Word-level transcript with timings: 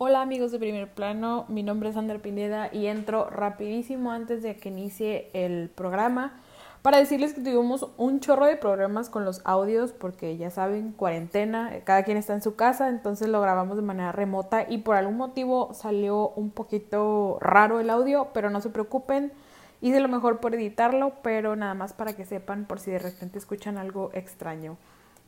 Hola 0.00 0.22
amigos 0.22 0.52
de 0.52 0.60
primer 0.60 0.94
plano, 0.94 1.44
mi 1.48 1.64
nombre 1.64 1.88
es 1.88 1.96
Sandra 1.96 2.20
Pineda 2.20 2.70
y 2.72 2.86
entro 2.86 3.28
rapidísimo 3.30 4.12
antes 4.12 4.44
de 4.44 4.54
que 4.54 4.68
inicie 4.68 5.28
el 5.32 5.70
programa 5.70 6.38
para 6.82 6.98
decirles 6.98 7.34
que 7.34 7.40
tuvimos 7.40 7.90
un 7.96 8.20
chorro 8.20 8.46
de 8.46 8.54
problemas 8.54 9.10
con 9.10 9.24
los 9.24 9.40
audios 9.44 9.90
porque 9.90 10.36
ya 10.36 10.50
saben, 10.50 10.92
cuarentena, 10.92 11.80
cada 11.82 12.04
quien 12.04 12.16
está 12.16 12.32
en 12.34 12.42
su 12.42 12.54
casa, 12.54 12.88
entonces 12.88 13.28
lo 13.28 13.40
grabamos 13.40 13.74
de 13.74 13.82
manera 13.82 14.12
remota 14.12 14.64
y 14.68 14.78
por 14.78 14.94
algún 14.94 15.16
motivo 15.16 15.74
salió 15.74 16.28
un 16.28 16.50
poquito 16.50 17.38
raro 17.40 17.80
el 17.80 17.90
audio, 17.90 18.28
pero 18.32 18.50
no 18.50 18.60
se 18.60 18.70
preocupen, 18.70 19.32
hice 19.80 19.98
lo 19.98 20.06
mejor 20.06 20.38
por 20.38 20.54
editarlo, 20.54 21.14
pero 21.24 21.56
nada 21.56 21.74
más 21.74 21.92
para 21.92 22.12
que 22.12 22.24
sepan 22.24 22.66
por 22.66 22.78
si 22.78 22.92
de 22.92 23.00
repente 23.00 23.38
escuchan 23.38 23.76
algo 23.76 24.12
extraño. 24.14 24.76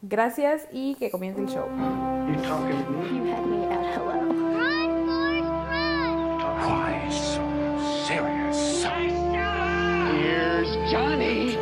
Gracias 0.01 0.69
y 0.71 0.95
que 0.95 1.11
comience 1.11 1.41
el 1.41 1.49
show. 1.49 1.67
Why 6.61 7.09
so 7.09 7.41
serious? 8.07 8.85
Here's 8.85 10.69
Johnny. 10.93 11.57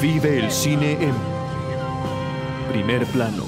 Vive 0.00 0.38
el 0.38 0.50
cine 0.50 0.92
en 1.00 1.14
primer 2.70 3.06
plano. 3.06 3.44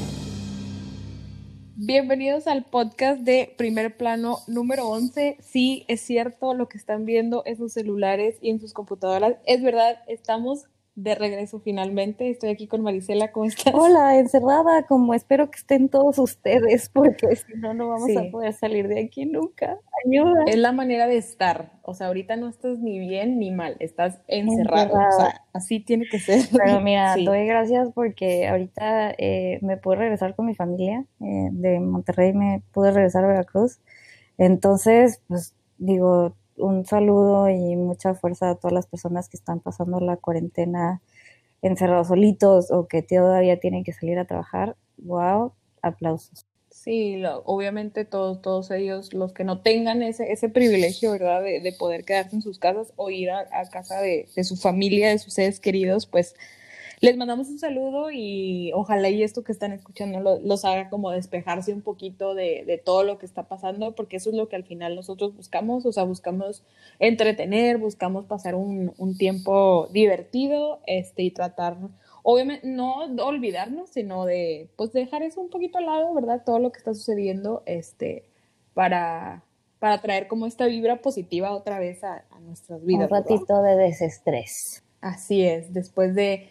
Bienvenidos 1.76 2.46
al 2.46 2.64
podcast 2.64 3.20
de 3.20 3.54
Primer 3.58 3.96
Plano 3.96 4.38
número 4.46 4.88
11. 4.88 5.36
Sí, 5.40 5.84
es 5.88 6.00
cierto 6.00 6.54
lo 6.54 6.68
que 6.68 6.78
están 6.78 7.04
viendo 7.04 7.42
en 7.44 7.58
sus 7.58 7.74
celulares 7.74 8.36
y 8.40 8.48
en 8.50 8.60
sus 8.60 8.72
computadoras. 8.72 9.36
Es 9.44 9.62
verdad, 9.62 9.98
estamos 10.06 10.66
de 10.94 11.14
regreso 11.14 11.58
finalmente. 11.60 12.28
Estoy 12.30 12.50
aquí 12.50 12.66
con 12.68 12.82
Marisela, 12.82 13.32
¿cómo 13.32 13.46
estás? 13.46 13.72
Hola, 13.74 14.18
encerrada, 14.18 14.86
como 14.86 15.14
espero 15.14 15.50
que 15.50 15.58
estén 15.58 15.88
todos 15.88 16.18
ustedes, 16.18 16.90
porque 16.90 17.34
si 17.36 17.54
no, 17.56 17.72
no 17.72 17.88
vamos 17.88 18.06
Sí. 18.06 18.16
a 18.16 18.30
poder 18.30 18.52
salir 18.52 18.88
de 18.88 19.00
aquí 19.00 19.24
nunca. 19.24 19.78
Ayuda. 20.06 20.44
Es 20.46 20.56
la 20.56 20.72
manera 20.72 21.06
de 21.06 21.16
estar. 21.16 21.72
O 21.82 21.94
sea, 21.94 22.08
ahorita 22.08 22.36
no 22.36 22.48
estás 22.48 22.78
ni 22.78 22.98
bien 22.98 23.38
ni 23.38 23.50
mal, 23.50 23.76
estás 23.80 24.20
encerrado. 24.28 24.90
O 24.90 24.96
sea, 24.96 25.06
Encerrada. 25.06 25.44
así 25.54 25.80
tiene 25.80 26.04
que 26.10 26.18
ser. 26.18 26.42
Pero 26.52 26.80
mira, 26.80 27.14
Sí. 27.14 27.24
doy 27.24 27.46
gracias 27.46 27.88
porque 27.94 28.46
ahorita 28.48 29.12
eh, 29.16 29.58
me 29.62 29.78
pude 29.78 29.96
regresar 29.96 30.34
con 30.34 30.46
mi 30.46 30.54
familia. 30.54 31.04
eh, 31.20 31.48
de 31.52 31.80
Monterrey 31.80 32.32
me 32.34 32.62
pude 32.72 32.90
regresar 32.92 33.24
a 33.24 33.28
Veracruz. 33.28 33.78
Entonces, 34.38 35.20
pues 35.28 35.54
digo, 35.78 36.34
un 36.56 36.84
saludo 36.86 37.48
y 37.50 37.76
mucha 37.76 38.14
fuerza 38.14 38.50
a 38.50 38.54
todas 38.56 38.72
las 38.74 38.86
personas 38.86 39.28
que 39.28 39.36
están 39.36 39.60
pasando 39.60 40.00
la 40.00 40.16
cuarentena 40.16 41.02
encerrados 41.62 42.08
solitos 42.08 42.70
o 42.72 42.88
que 42.88 43.02
todavía 43.02 43.60
tienen 43.60 43.84
que 43.84 43.92
salir 43.94 44.18
a 44.18 44.26
trabajar. 44.26 44.76
Wow, 44.98 45.54
aplausos. 45.82 46.46
Sí, 46.70 47.16
lo- 47.18 47.42
obviamente 47.44 48.04
todos, 48.06 48.40
todos 48.40 48.70
ellos, 48.70 49.12
los 49.12 49.32
que 49.34 49.44
no 49.44 49.60
tengan 49.60 50.02
ese, 50.02 50.32
ese 50.32 50.48
privilegio, 50.48 51.12
¿verdad? 51.12 51.42
De, 51.42 51.60
de 51.60 51.72
poder 51.72 52.04
quedarse 52.04 52.34
en 52.36 52.42
sus 52.42 52.58
casas 52.58 52.92
o 52.96 53.10
ir 53.10 53.30
a, 53.30 53.40
a 53.52 53.68
casa 53.68 54.00
de, 54.00 54.28
de 54.34 54.44
su 54.44 54.56
familia, 54.56 55.10
de 55.10 55.18
sus 55.18 55.34
seres 55.34 55.60
queridos, 55.60 56.06
pues 56.06 56.34
les 57.02 57.16
mandamos 57.16 57.48
un 57.48 57.58
saludo 57.58 58.10
y 58.12 58.70
ojalá 58.74 59.10
y 59.10 59.22
esto 59.22 59.42
que 59.44 59.52
están 59.52 59.72
escuchando 59.72 60.20
lo- 60.20 60.38
los 60.40 60.64
haga 60.64 60.88
como 60.88 61.10
despejarse 61.10 61.74
un 61.74 61.82
poquito 61.82 62.34
de, 62.34 62.64
de 62.64 62.78
todo 62.78 63.02
lo 63.04 63.18
que 63.18 63.26
está 63.26 63.42
pasando, 63.48 63.94
porque 63.94 64.16
eso 64.16 64.30
es 64.30 64.36
lo 64.36 64.48
que 64.48 64.56
al 64.56 64.64
final 64.64 64.94
nosotros 64.96 65.36
buscamos, 65.36 65.84
o 65.84 65.92
sea, 65.92 66.04
buscamos 66.04 66.62
entretener, 67.00 67.78
buscamos 67.78 68.24
pasar 68.26 68.54
un, 68.54 68.94
un 68.98 69.18
tiempo 69.18 69.88
divertido, 69.92 70.80
este, 70.86 71.22
y 71.24 71.30
tratar 71.32 71.76
obviamente 72.22 72.66
no 72.68 72.98
olvidarnos, 73.26 73.90
sino 73.90 74.24
de 74.24 74.68
pues 74.76 74.92
dejar 74.92 75.22
eso 75.24 75.40
un 75.40 75.50
poquito 75.50 75.78
al 75.78 75.86
lado, 75.86 76.14
¿verdad? 76.14 76.42
Todo 76.46 76.60
lo 76.60 76.70
que 76.70 76.78
está 76.78 76.94
sucediendo, 76.94 77.64
este, 77.66 78.24
para, 78.74 79.42
para 79.80 80.00
traer 80.00 80.28
como 80.28 80.46
esta 80.46 80.66
vibra 80.66 81.02
positiva 81.02 81.50
otra 81.52 81.80
vez 81.80 82.04
a, 82.04 82.24
a 82.30 82.40
nuestras 82.40 82.84
vidas. 82.84 83.10
Un 83.10 83.10
¿verdad? 83.10 83.28
ratito 83.28 83.60
de 83.62 83.74
desestrés. 83.76 84.84
Así 85.00 85.44
es, 85.44 85.74
después 85.74 86.14
de 86.14 86.48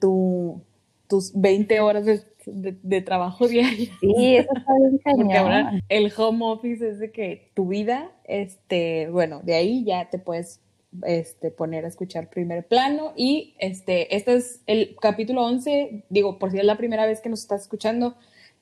tu, 0.00 0.60
tus 1.08 1.32
20 1.34 1.80
horas 1.80 2.04
de, 2.04 2.20
de- 2.46 2.76
de 2.82 3.00
trabajo 3.02 3.48
diario. 3.48 3.90
Sí, 4.00 4.36
eso 4.36 4.48
está 4.56 4.72
bien 4.78 5.00
Porque 5.16 5.36
ahora 5.36 5.80
el 5.88 6.12
home 6.16 6.44
office 6.44 6.88
es 6.88 6.98
de 6.98 7.10
que 7.12 7.50
tu 7.54 7.68
vida, 7.68 8.10
este, 8.24 9.08
bueno, 9.10 9.40
de 9.42 9.54
ahí 9.54 9.84
ya 9.84 10.08
te 10.10 10.18
puedes 10.18 10.60
este, 11.04 11.50
poner 11.50 11.84
a 11.84 11.88
escuchar 11.88 12.30
primer 12.30 12.66
plano 12.66 13.12
y 13.16 13.54
este, 13.58 14.14
este 14.14 14.34
es 14.36 14.60
el 14.66 14.94
capítulo 15.00 15.42
11, 15.44 16.04
digo, 16.08 16.38
por 16.38 16.52
si 16.52 16.58
es 16.58 16.64
la 16.64 16.76
primera 16.76 17.04
vez 17.06 17.20
que 17.20 17.28
nos 17.28 17.40
estás 17.40 17.62
escuchando, 17.62 18.14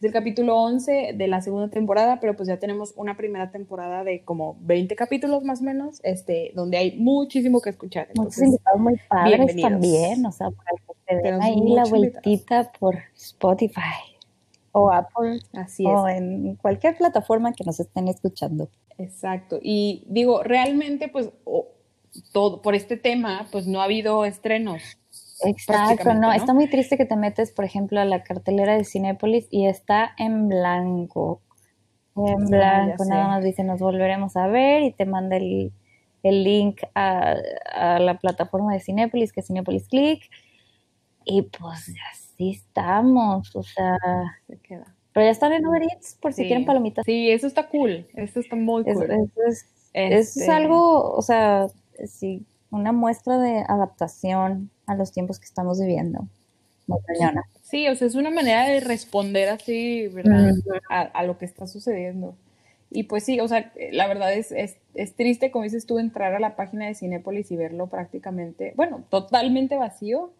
es 0.03 0.07
el 0.09 0.13
capítulo 0.13 0.57
11 0.61 1.13
de 1.15 1.29
la 1.29 1.41
segunda 1.43 1.69
temporada, 1.71 2.19
pero 2.21 2.35
pues 2.37 2.49
ya 2.49 2.59
tenemos 2.59 2.93
una 2.97 3.17
primera 3.17 3.51
temporada 3.53 4.03
de 4.05 4.25
como 4.25 4.57
20 4.63 4.97
capítulos 4.97 5.45
más 5.45 5.61
o 5.61 5.65
menos, 5.65 6.01
este, 6.03 6.53
donde 6.55 6.77
hay 6.77 6.99
muchísimo 6.99 7.61
que 7.61 7.71
escuchar. 7.71 8.09
Muchos 8.15 8.39
Entonces, 8.39 8.45
invitados 8.49 8.81
muy 8.81 9.01
padres 9.09 9.37
bienvenidos. 9.55 9.71
también, 9.71 10.27
o 10.27 10.33
sea, 10.33 10.51
para 10.51 10.71
que 11.07 11.17
den 11.17 11.43
ahí 11.43 11.55
la 11.57 11.61
muchos 11.85 11.91
vueltita 11.91 12.73
por 12.81 12.99
Spotify 13.15 14.17
o 14.73 14.91
Apple 14.91 15.39
así 15.53 15.85
es. 15.87 15.93
o 15.93 16.09
en 16.09 16.57
cualquier 16.57 16.97
plataforma 16.97 17.53
que 17.53 17.63
nos 17.65 17.79
estén 17.79 18.09
escuchando. 18.09 18.69
Exacto. 18.99 19.59
Y 19.63 20.05
digo, 20.09 20.43
realmente, 20.43 21.09
pues, 21.09 21.31
o- 21.45 21.69
todo, 22.33 22.61
por 22.61 22.75
este 22.75 22.97
tema, 22.97 23.47
pues 23.53 23.67
no 23.67 23.81
ha 23.81 23.85
habido 23.85 24.25
estrenos. 24.25 24.83
Exacto, 25.45 26.15
no, 26.15 26.21
¿no? 26.21 26.33
está 26.33 26.53
muy 26.55 26.69
triste 26.69 26.97
que 26.97 27.05
te 27.05 27.17
metes, 27.17 27.51
por 27.53 27.65
ejemplo, 27.65 28.01
a 28.01 28.05
la 28.05 28.23
cartelera 28.23 28.75
de 28.77 28.85
Cinépolis 28.85 29.47
y 29.51 29.67
está 29.67 30.13
en 30.19 30.49
blanco. 30.49 31.41
En 32.17 32.45
blanco, 32.47 33.05
nada 33.07 33.29
más 33.29 33.43
dice 33.45 33.65
nos 33.65 33.81
volveremos 33.81 34.37
a 34.37 34.47
ver 34.47 34.83
y 34.83 34.93
te 34.93 35.07
manda 35.07 35.37
el, 35.37 35.73
el 36.23 36.45
link 36.45 36.83
a, 36.95 37.35
a 37.75 37.99
la 38.01 38.19
plataforma 38.19 38.75
de 38.75 38.81
Cinépolis, 38.81 39.33
que 39.33 39.41
es 39.41 39.47
Cinépolis 39.47 39.89
Click. 39.89 40.23
Y 41.25 41.43
pues 41.43 41.93
así 42.13 42.51
estamos, 42.51 43.55
o 43.55 43.63
sea, 43.63 43.97
Se 44.49 44.59
queda. 44.59 44.95
pero 45.13 45.25
ya 45.27 45.31
están 45.31 45.53
en 45.53 45.67
Uber 45.67 45.83
Eats 45.85 46.19
por 46.21 46.33
si 46.33 46.43
Sí. 46.43 46.49
quieren 46.49 46.67
palomitas. 46.67 47.05
Sí, 47.07 47.31
eso 47.31 47.47
está 47.47 47.69
cool. 47.69 48.07
Eso 48.15 48.41
está 48.41 48.57
muy 48.57 48.83
cool. 48.85 49.05
Eso 49.05 49.13
es, 49.49 49.67
eso 49.95 50.17
es 50.19 50.37
Este, 50.37 50.51
algo, 50.53 51.13
o 51.13 51.23
sea, 51.23 51.67
sí, 52.07 52.45
una 52.73 52.91
muestra 52.91 53.39
de 53.39 53.65
adaptación 53.69 54.71
a 54.87 54.97
los 54.97 55.13
tiempos 55.13 55.39
que 55.39 55.47
estamos 55.47 55.81
viviendo. 55.81 56.27
Muy 56.89 56.99
cañona. 57.07 57.45
Sí, 57.63 57.87
o 57.89 57.95
sea, 57.95 58.09
es 58.09 58.17
una 58.17 58.31
manera 58.31 58.65
de 58.65 58.81
responder 58.81 59.49
así, 59.49 60.09
¿verdad? 60.09 60.51
Ujú. 60.51 60.73
A, 60.91 61.03
a 61.03 61.23
lo 61.23 61.39
que 61.39 61.45
está 61.45 61.67
sucediendo. 61.67 62.35
Y 62.91 63.05
pues 63.05 63.25
sí, 63.25 63.41
o 63.41 63.49
sea, 63.49 63.73
la 63.93 64.07
verdad 64.07 64.35
es, 64.35 64.53
es, 64.53 64.77
es 64.95 65.15
triste, 65.15 65.51
como 65.51 65.65
dices 65.65 65.87
tú, 65.87 65.99
entrar 65.99 66.35
a 66.35 66.41
la 66.41 66.57
página 66.57 66.87
de 66.87 66.95
Cinépolis 66.95 67.51
y 67.51 67.57
verlo 67.57 67.87
prácticamente, 67.87 68.75
bueno, 68.77 69.05
totalmente 69.09 69.77
vacío. 69.77 70.33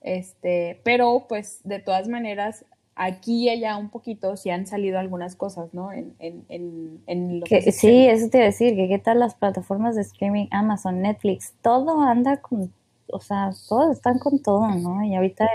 Este, 0.00 0.80
pero 0.84 1.26
pues 1.28 1.60
de 1.64 1.80
todas 1.80 2.08
maneras, 2.08 2.64
aquí 2.98 3.44
y 3.44 3.48
allá 3.48 3.76
un 3.76 3.90
poquito 3.90 4.36
sí 4.36 4.50
han 4.50 4.66
salido 4.66 4.98
algunas 4.98 5.36
cosas, 5.36 5.72
¿no? 5.72 5.92
En, 5.92 6.14
en, 6.18 6.44
en, 6.48 7.02
en 7.06 7.40
lo 7.40 7.46
que 7.46 7.72
sí, 7.72 8.06
eso 8.06 8.28
te 8.28 8.38
iba 8.38 8.44
a 8.44 8.50
decir, 8.50 8.74
que 8.76 8.88
qué 8.88 8.98
tal 8.98 9.20
las 9.20 9.34
plataformas 9.34 9.94
de 9.96 10.02
streaming, 10.02 10.46
Amazon, 10.50 11.00
Netflix, 11.00 11.54
todo 11.62 12.02
anda 12.02 12.38
con, 12.42 12.72
o 13.06 13.20
sea, 13.20 13.50
todos 13.68 13.92
están 13.96 14.18
con 14.18 14.42
todo, 14.42 14.68
¿no? 14.68 15.02
Y 15.04 15.14
ahorita, 15.14 15.48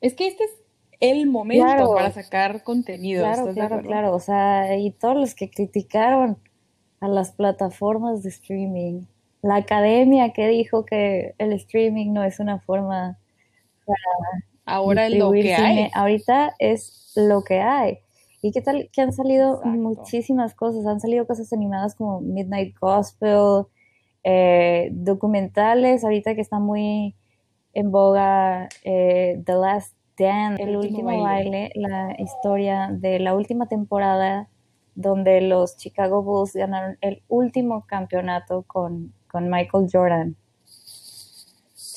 Es 0.00 0.14
que 0.14 0.26
este 0.26 0.44
es 0.44 0.50
el 1.00 1.26
momento 1.28 1.64
Claro. 1.64 1.94
para 1.94 2.10
sacar 2.12 2.62
contenido. 2.62 3.22
claro, 3.24 3.40
¿estás 3.48 3.54
de 3.54 3.60
claro, 3.60 3.82
claro, 3.82 4.14
o 4.14 4.20
sea, 4.20 4.76
y 4.76 4.90
todos 4.90 5.16
los 5.16 5.34
que 5.34 5.50
criticaron 5.50 6.38
a 7.00 7.08
las 7.08 7.32
plataformas 7.32 8.22
de 8.22 8.30
streaming, 8.30 9.02
la 9.42 9.56
academia 9.56 10.32
que 10.32 10.48
dijo 10.48 10.84
que 10.86 11.34
el 11.38 11.52
streaming 11.52 12.12
no 12.12 12.24
es 12.24 12.40
una 12.40 12.58
forma 12.60 13.18
Ahora 14.64 15.06
es 15.06 15.14
lo 15.14 15.30
que 15.32 15.54
hay. 15.54 15.90
Ahorita 15.94 16.54
es 16.58 17.12
lo 17.16 17.42
que 17.42 17.60
hay. 17.60 17.98
¿Y 18.42 18.52
qué 18.52 18.60
tal 18.60 18.90
que 18.92 19.00
han 19.00 19.12
salido 19.12 19.56
Exacto. 19.56 19.78
muchísimas 19.78 20.54
cosas? 20.54 20.86
Han 20.86 21.00
salido 21.00 21.26
cosas 21.26 21.52
animadas 21.52 21.94
como 21.94 22.20
Midnight 22.20 22.76
Gospel, 22.78 23.66
eh, 24.22 24.90
documentales, 24.92 26.04
ahorita 26.04 26.34
que 26.34 26.40
está 26.40 26.58
muy 26.58 27.14
en 27.72 27.90
boga 27.90 28.68
eh, 28.84 29.40
The 29.44 29.52
Last 29.54 29.94
Dance, 30.18 30.62
el, 30.62 30.70
El 30.70 30.76
último, 30.76 31.08
último 31.08 31.22
baile, 31.22 31.70
la 31.74 32.14
historia 32.18 32.88
de 32.92 33.18
la 33.18 33.34
última 33.34 33.66
temporada 33.66 34.48
donde 34.94 35.40
los 35.40 35.76
Chicago 35.76 36.22
Bulls 36.22 36.54
ganaron 36.54 36.98
el 37.00 37.22
último 37.28 37.86
campeonato 37.86 38.62
con, 38.62 39.12
con 39.30 39.50
Michael 39.50 39.88
Jordan. 39.92 40.36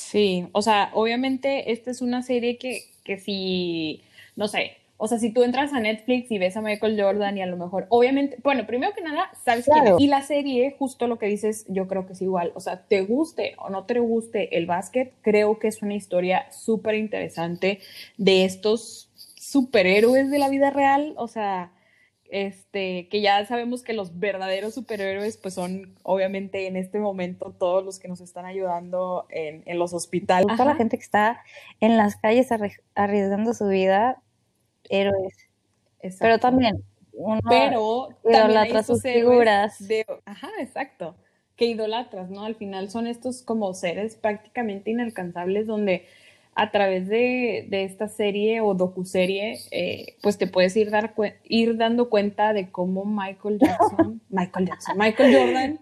Sí, 0.10 0.48
o 0.54 0.62
sea, 0.62 0.90
obviamente 0.94 1.72
esta 1.74 1.92
es 1.92 2.02
una 2.02 2.24
serie 2.24 2.58
que, 2.58 2.84
que 3.04 3.18
si, 3.20 4.02
no 4.38 4.48
sé, 4.48 4.78
o 4.96 5.08
sea, 5.10 5.20
si 5.20 5.32
tú 5.32 5.44
entras 5.44 5.74
a 5.74 5.82
Netflix 5.82 6.32
y 6.32 6.38
ves 6.38 6.56
a 6.56 6.62
Michael 6.62 7.00
Jordan 7.00 7.38
y 7.38 7.42
a 7.42 7.46
lo 7.46 7.58
mejor, 7.58 7.88
obviamente, 7.90 8.38
bueno, 8.42 8.66
primero 8.66 8.94
que 8.96 9.02
nada, 9.02 9.30
sabes 9.44 9.66
quién 9.66 9.82
Claro. 9.84 9.98
es. 9.98 10.04
Y 10.04 10.08
la 10.08 10.22
serie, 10.22 10.76
justo 10.80 11.08
lo 11.08 11.20
que 11.20 11.26
dices, 11.26 11.66
yo 11.68 11.88
creo 11.90 12.08
que 12.08 12.14
es 12.14 12.22
igual, 12.22 12.54
o 12.56 12.62
sea, 12.62 12.84
te 12.88 13.02
guste 13.02 13.56
o 13.60 13.70
no 13.70 13.84
te 13.84 14.00
guste 14.00 14.58
el 14.58 14.66
básquet, 14.66 15.12
creo 15.24 15.60
que 15.60 15.68
es 15.68 15.82
una 15.82 15.94
historia 15.94 16.50
súper 16.54 16.96
interesante 16.96 17.80
de 18.18 18.46
estos 18.46 19.10
superhéroes 19.36 20.32
de 20.32 20.40
la 20.40 20.48
vida 20.48 20.70
real, 20.70 21.14
o 21.18 21.28
sea, 21.28 21.72
este, 22.30 23.08
que 23.10 23.22
ya 23.22 23.46
sabemos 23.46 23.84
que 23.84 23.94
los 23.94 24.20
verdaderos 24.20 24.74
superhéroes, 24.74 25.38
pues 25.38 25.54
son 25.54 25.96
obviamente 26.04 26.68
en 26.68 26.76
este 26.76 27.00
momento 27.00 27.56
todos 27.58 27.84
los 27.84 28.00
que 28.00 28.08
nos 28.08 28.22
están 28.22 28.46
ayudando 28.46 29.26
en, 29.30 29.64
en 29.66 29.80
los 29.80 29.94
hospitales. 29.94 30.48
Toda 30.48 30.66
la 30.66 30.76
gente 30.76 30.98
que 30.98 31.04
está 31.04 31.44
en 31.80 31.98
las 31.98 32.16
calles 32.18 32.50
arriesgando 32.96 33.54
su 33.54 33.68
vida, 33.68 34.22
héroes. 34.90 35.50
Exacto. 36.00 36.26
Pero 36.26 36.40
también 36.40 36.84
uno 37.14 37.42
Pero 37.50 38.10
idolatra 38.24 38.84
sus 38.84 39.02
figuras. 39.02 39.86
De, 39.88 40.06
ajá, 40.26 40.50
exacto. 40.60 41.16
Que 41.56 41.66
idolatras, 41.66 42.30
¿no? 42.30 42.46
Al 42.46 42.56
final 42.56 42.90
son 42.90 43.08
estos 43.08 43.42
como 43.42 43.74
seres 43.74 44.16
prácticamente 44.16 44.92
inalcanzables 44.92 45.66
donde 45.66 46.06
a 46.60 46.72
través 46.72 47.08
de, 47.08 47.68
esta 47.70 48.08
serie 48.08 48.62
o 48.62 48.74
docuserie, 48.74 49.60
eh, 49.70 50.18
pues 50.24 50.40
te 50.40 50.48
puedes 50.48 50.76
ir, 50.76 50.90
dar 50.90 51.14
ir 51.44 51.78
dando 51.78 52.10
cuenta 52.10 52.52
de 52.52 52.72
cómo 52.72 53.06
Michael 53.06 53.60
Jackson, 53.62 54.22
Michael 54.30 54.66
Jackson, 54.66 54.98
Michael 54.98 55.36
Jordan 55.36 55.80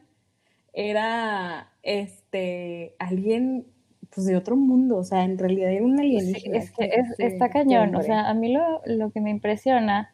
era 0.74 1.72
este 1.82 2.94
alguien 3.00 3.66
pues 4.14 4.28
de 4.28 4.36
otro 4.36 4.58
mundo, 4.58 4.98
o 4.98 5.04
sea, 5.06 5.24
en 5.24 5.38
realidad 5.38 5.72
era 5.72 5.86
un 5.86 5.98
alienígena. 5.98 6.58
es 6.58 6.72
que 6.72 6.86
es, 6.88 7.20
está 7.20 7.50
cañón, 7.50 7.96
o 7.96 8.02
sea, 8.02 8.30
a 8.30 8.34
mí 8.34 8.52
lo, 8.52 8.82
lo 8.86 9.12
que 9.12 9.22
me 9.22 9.30
impresiona 9.30 10.14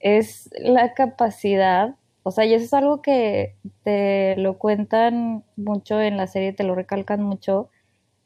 es 0.00 0.48
la 0.58 0.94
capacidad, 0.94 1.96
o 2.22 2.30
sea, 2.30 2.46
y 2.46 2.54
eso 2.54 2.64
es 2.64 2.72
algo 2.72 3.02
que 3.02 3.56
te 3.82 4.36
lo 4.38 4.56
cuentan 4.56 5.44
mucho 5.56 6.00
en 6.00 6.16
la 6.16 6.26
serie, 6.26 6.54
te 6.54 6.64
lo 6.64 6.74
recalcan 6.74 7.22
mucho, 7.22 7.68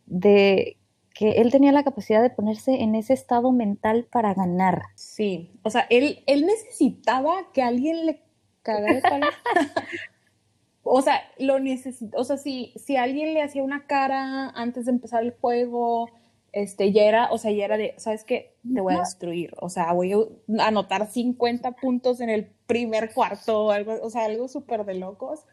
de 0.07 0.77
que 1.17 1.41
él 1.41 1.51
tenía 1.51 1.73
la 1.73 1.83
capacidad 1.83 2.21
de 2.21 2.31
ponerse 2.31 2.83
en 2.83 2.95
ese 2.95 3.15
estado 3.15 3.51
mental 3.51 4.07
para 4.11 4.35
ganar. 4.35 4.83
Sí, 4.97 5.59
o 5.63 5.71
sea, 5.71 5.87
él, 5.89 6.23
él 6.27 6.45
necesitaba 6.45 7.51
que 7.55 7.63
alguien 7.63 8.05
le 8.05 8.21
cagara 8.63 8.97
el 8.97 9.03
palo. 9.03 9.27
o 10.83 11.01
sea, 11.01 11.23
lo 11.39 11.59
necesitó, 11.59 12.19
o 12.19 12.25
sea, 12.25 12.37
si, 12.37 12.75
si 12.77 12.97
alguien 12.97 13.33
le 13.33 13.43
hacía 13.43 13.63
una 13.63 13.87
cara 13.87 14.51
antes 14.51 14.85
de 14.85 14.91
empezar 14.93 15.23
el 15.23 15.33
juego, 15.33 16.11
este, 16.53 16.93
ya 16.93 17.05
era, 17.05 17.33
o 17.33 17.39
sea, 17.39 17.51
ya 17.51 17.65
era 17.65 17.79
de, 17.79 17.95
¿sabes 17.97 18.25
qué? 18.25 18.55
Te 18.75 18.81
voy 18.81 18.95
a 18.95 19.01
destruir, 19.01 19.55
o 19.59 19.71
sea, 19.71 19.93
voy 19.95 20.13
a 20.13 20.67
anotar 20.67 21.11
50 21.11 21.73
puntos 21.73 22.21
en 22.21 22.29
el 22.29 22.47
primer 22.67 23.15
cuarto, 23.15 23.71
algo, 23.71 23.95
o 24.03 24.11
sea, 24.11 24.27
algo 24.27 24.49
súper 24.49 24.85
de 24.85 24.95
locos, 24.95 25.47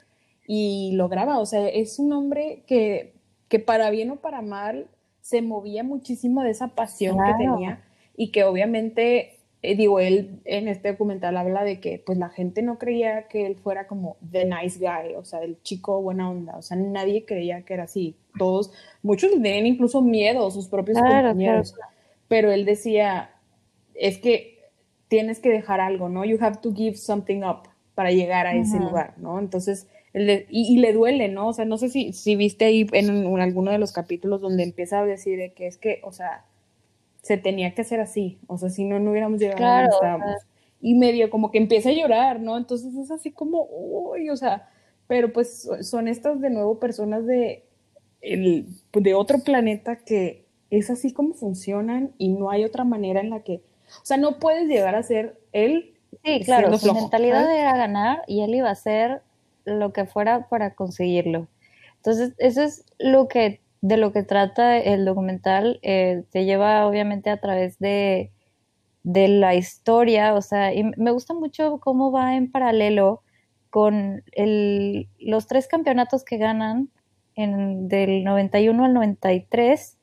y 0.45 0.91
lograba, 0.93 1.39
o 1.39 1.45
sea, 1.45 1.69
es 1.69 1.99
un 1.99 2.11
hombre 2.11 2.63
que, 2.67 3.15
que 3.47 3.59
para 3.59 3.89
bien 3.91 4.11
o 4.11 4.17
para 4.17 4.41
mal, 4.41 4.89
se 5.23 5.41
movía 5.41 5.83
muchísimo 5.83 6.43
de 6.43 6.51
esa 6.51 6.75
pasión 6.75 7.17
que 7.17 7.33
tenía 7.37 7.81
y 8.15 8.31
que 8.31 8.43
obviamente, 8.43 9.39
eh, 9.61 9.75
digo, 9.77 10.01
él 10.01 10.41
en 10.43 10.67
este 10.67 10.91
documental 10.91 11.37
habla 11.37 11.63
de 11.63 11.79
que 11.79 12.03
pues 12.05 12.17
la 12.17 12.27
gente 12.27 12.61
no 12.61 12.77
creía 12.77 13.29
que 13.29 13.45
él 13.45 13.55
fuera 13.55 13.87
como 13.87 14.17
the 14.29 14.43
nice 14.43 14.77
guy, 14.77 15.15
o 15.15 15.23
sea, 15.23 15.39
el 15.39 15.61
chico 15.63 16.01
buena 16.01 16.29
onda, 16.29 16.57
o 16.57 16.61
sea, 16.61 16.75
nadie 16.75 17.23
creía 17.23 17.63
que 17.63 17.73
era 17.73 17.83
así. 17.83 18.17
Todos, 18.37 18.73
muchos 19.01 19.31
le 19.31 19.37
tenían 19.37 19.65
incluso 19.65 20.01
miedo, 20.01 20.51
sus 20.51 20.67
propios 20.67 20.99
compañeros. 20.99 21.73
Pero 22.27 22.51
él 22.51 22.65
decía, 22.65 23.31
es 23.95 24.17
que 24.17 24.59
tienes 25.07 25.39
que 25.39 25.49
dejar 25.49 25.79
algo, 25.79 26.09
¿no? 26.09 26.25
You 26.25 26.37
have 26.41 26.57
to 26.57 26.73
give 26.75 26.97
something 26.97 27.43
up 27.43 27.69
para 27.95 28.11
llegar 28.11 28.45
a 28.45 28.55
ese 28.55 28.77
lugar, 28.77 29.13
¿no? 29.17 29.39
Entonces, 29.39 29.87
y, 30.13 30.77
le 30.77 30.93
duele, 30.93 31.27
¿no? 31.27 31.47
O 31.47 31.53
sea, 31.53 31.65
no 31.65 31.77
sé 31.77 31.89
si, 31.89 32.13
si 32.13 32.35
viste 32.35 32.65
ahí 32.65 32.87
en, 32.91 33.39
alguno 33.39 33.71
de 33.71 33.79
los 33.79 33.91
capítulos 33.91 34.41
donde 34.41 34.63
empieza 34.63 34.99
a 34.99 35.05
decir 35.05 35.53
que 35.55 35.65
es 35.65 35.77
que, 35.77 36.01
o 36.03 36.11
sea, 36.11 36.45
se 37.21 37.37
tenía 37.37 37.73
que 37.73 37.81
hacer 37.81 37.99
así, 37.99 38.37
o 38.47 38.57
sea, 38.57 38.69
si 38.69 38.83
no, 38.83 38.99
no 38.99 39.11
hubiéramos 39.11 39.39
llegado 39.39 39.63
a 39.63 39.81
donde 39.81 39.95
estábamos. 39.95 40.41
Y 40.81 40.95
medio 40.95 41.29
como 41.29 41.49
que 41.49 41.57
empieza 41.57 41.89
a 41.89 41.93
llorar, 41.93 42.41
¿no? 42.41 42.57
Entonces 42.57 42.93
es 42.95 43.09
así 43.09 43.31
como, 43.31 43.67
uy, 43.71 44.29
o 44.29 44.35
sea, 44.35 44.69
pero 45.07 45.31
pues 45.33 45.69
son 45.81 46.07
estas 46.07 46.41
de 46.41 46.49
nuevo 46.49 46.79
personas 46.79 47.25
de, 47.25 47.65
el, 48.21 48.67
de 48.93 49.13
otro 49.13 49.39
planeta 49.39 49.95
que 49.97 50.45
es 50.69 50.89
así 50.89 51.13
como 51.13 51.33
funcionan 51.33 52.13
y 52.17 52.29
no 52.29 52.49
hay 52.49 52.65
otra 52.65 52.83
manera 52.83 53.19
en 53.21 53.29
la 53.29 53.41
que, 53.41 53.61
o 54.01 54.05
sea, 54.05 54.17
no 54.17 54.39
puedes 54.39 54.67
llegar 54.67 54.95
a 54.95 55.03
ser 55.03 55.39
él. 55.53 55.95
Sí, 56.23 56.41
claro, 56.43 56.77
su 56.77 56.93
mentalidad 56.93 57.51
era 57.55 57.75
ganar 57.75 58.21
y 58.27 58.41
él 58.41 58.53
iba 58.53 58.69
a 58.69 58.75
ser 58.75 59.21
lo 59.65 59.93
que 59.93 60.05
fuera 60.05 60.47
para 60.49 60.75
conseguirlo. 60.75 61.47
Entonces, 61.97 62.33
eso 62.37 62.63
es 62.63 62.85
lo 62.99 63.27
que, 63.27 63.61
de 63.81 63.97
lo 63.97 64.11
que 64.11 64.23
trata 64.23 64.77
el 64.77 65.05
documental. 65.05 65.79
Eh, 65.83 66.23
te 66.31 66.45
lleva 66.45 66.85
obviamente 66.85 67.29
a 67.29 67.39
través 67.39 67.79
de, 67.79 68.31
de 69.03 69.27
la 69.27 69.55
historia, 69.55 70.33
o 70.33 70.41
sea, 70.41 70.73
y 70.73 70.83
me 70.83 71.11
gusta 71.11 71.33
mucho 71.33 71.79
cómo 71.79 72.11
va 72.11 72.35
en 72.35 72.51
paralelo 72.51 73.21
con 73.69 74.23
el, 74.33 75.07
los 75.19 75.47
tres 75.47 75.67
campeonatos 75.67 76.23
que 76.23 76.37
ganan 76.37 76.89
en, 77.35 77.87
del 77.87 78.23
91 78.23 78.85
al 78.85 78.93
93 78.93 79.97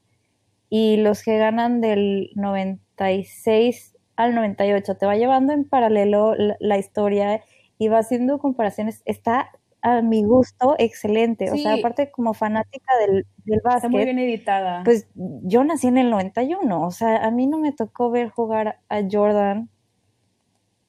y 0.69 0.97
los 0.97 1.23
que 1.23 1.39
ganan 1.39 1.81
del 1.81 2.31
96 2.35 3.97
al 4.17 4.35
98. 4.35 4.97
Te 4.97 5.07
va 5.07 5.17
llevando 5.17 5.53
en 5.53 5.65
paralelo 5.65 6.35
la, 6.35 6.57
la 6.61 6.79
historia 6.79 7.43
y 7.81 7.89
va 7.89 7.99
haciendo 8.01 8.39
comparaciones. 8.39 9.01
Está 9.07 9.51
a 9.81 10.03
mi 10.03 10.23
gusto 10.23 10.77
excelente. 10.79 11.51
O 11.51 11.57
sea, 11.57 11.77
aparte 11.77 12.11
como 12.11 12.35
fanática 12.35 12.93
del, 12.99 13.27
del 13.47 13.61
básquet. 13.65 13.85
Está 13.85 13.89
muy 13.89 14.05
bien 14.05 14.19
editada. 14.19 14.83
Pues 14.85 15.09
yo 15.15 15.65
nací 15.65 15.87
en 15.87 15.97
el 15.97 16.11
91. 16.11 16.87
O 16.87 16.91
sea, 16.91 17.25
a 17.25 17.31
mí 17.31 17.47
no 17.47 17.57
me 17.57 17.73
tocó 17.73 18.11
ver 18.11 18.29
jugar 18.29 18.81
a 18.91 19.01
Jordan 19.11 19.71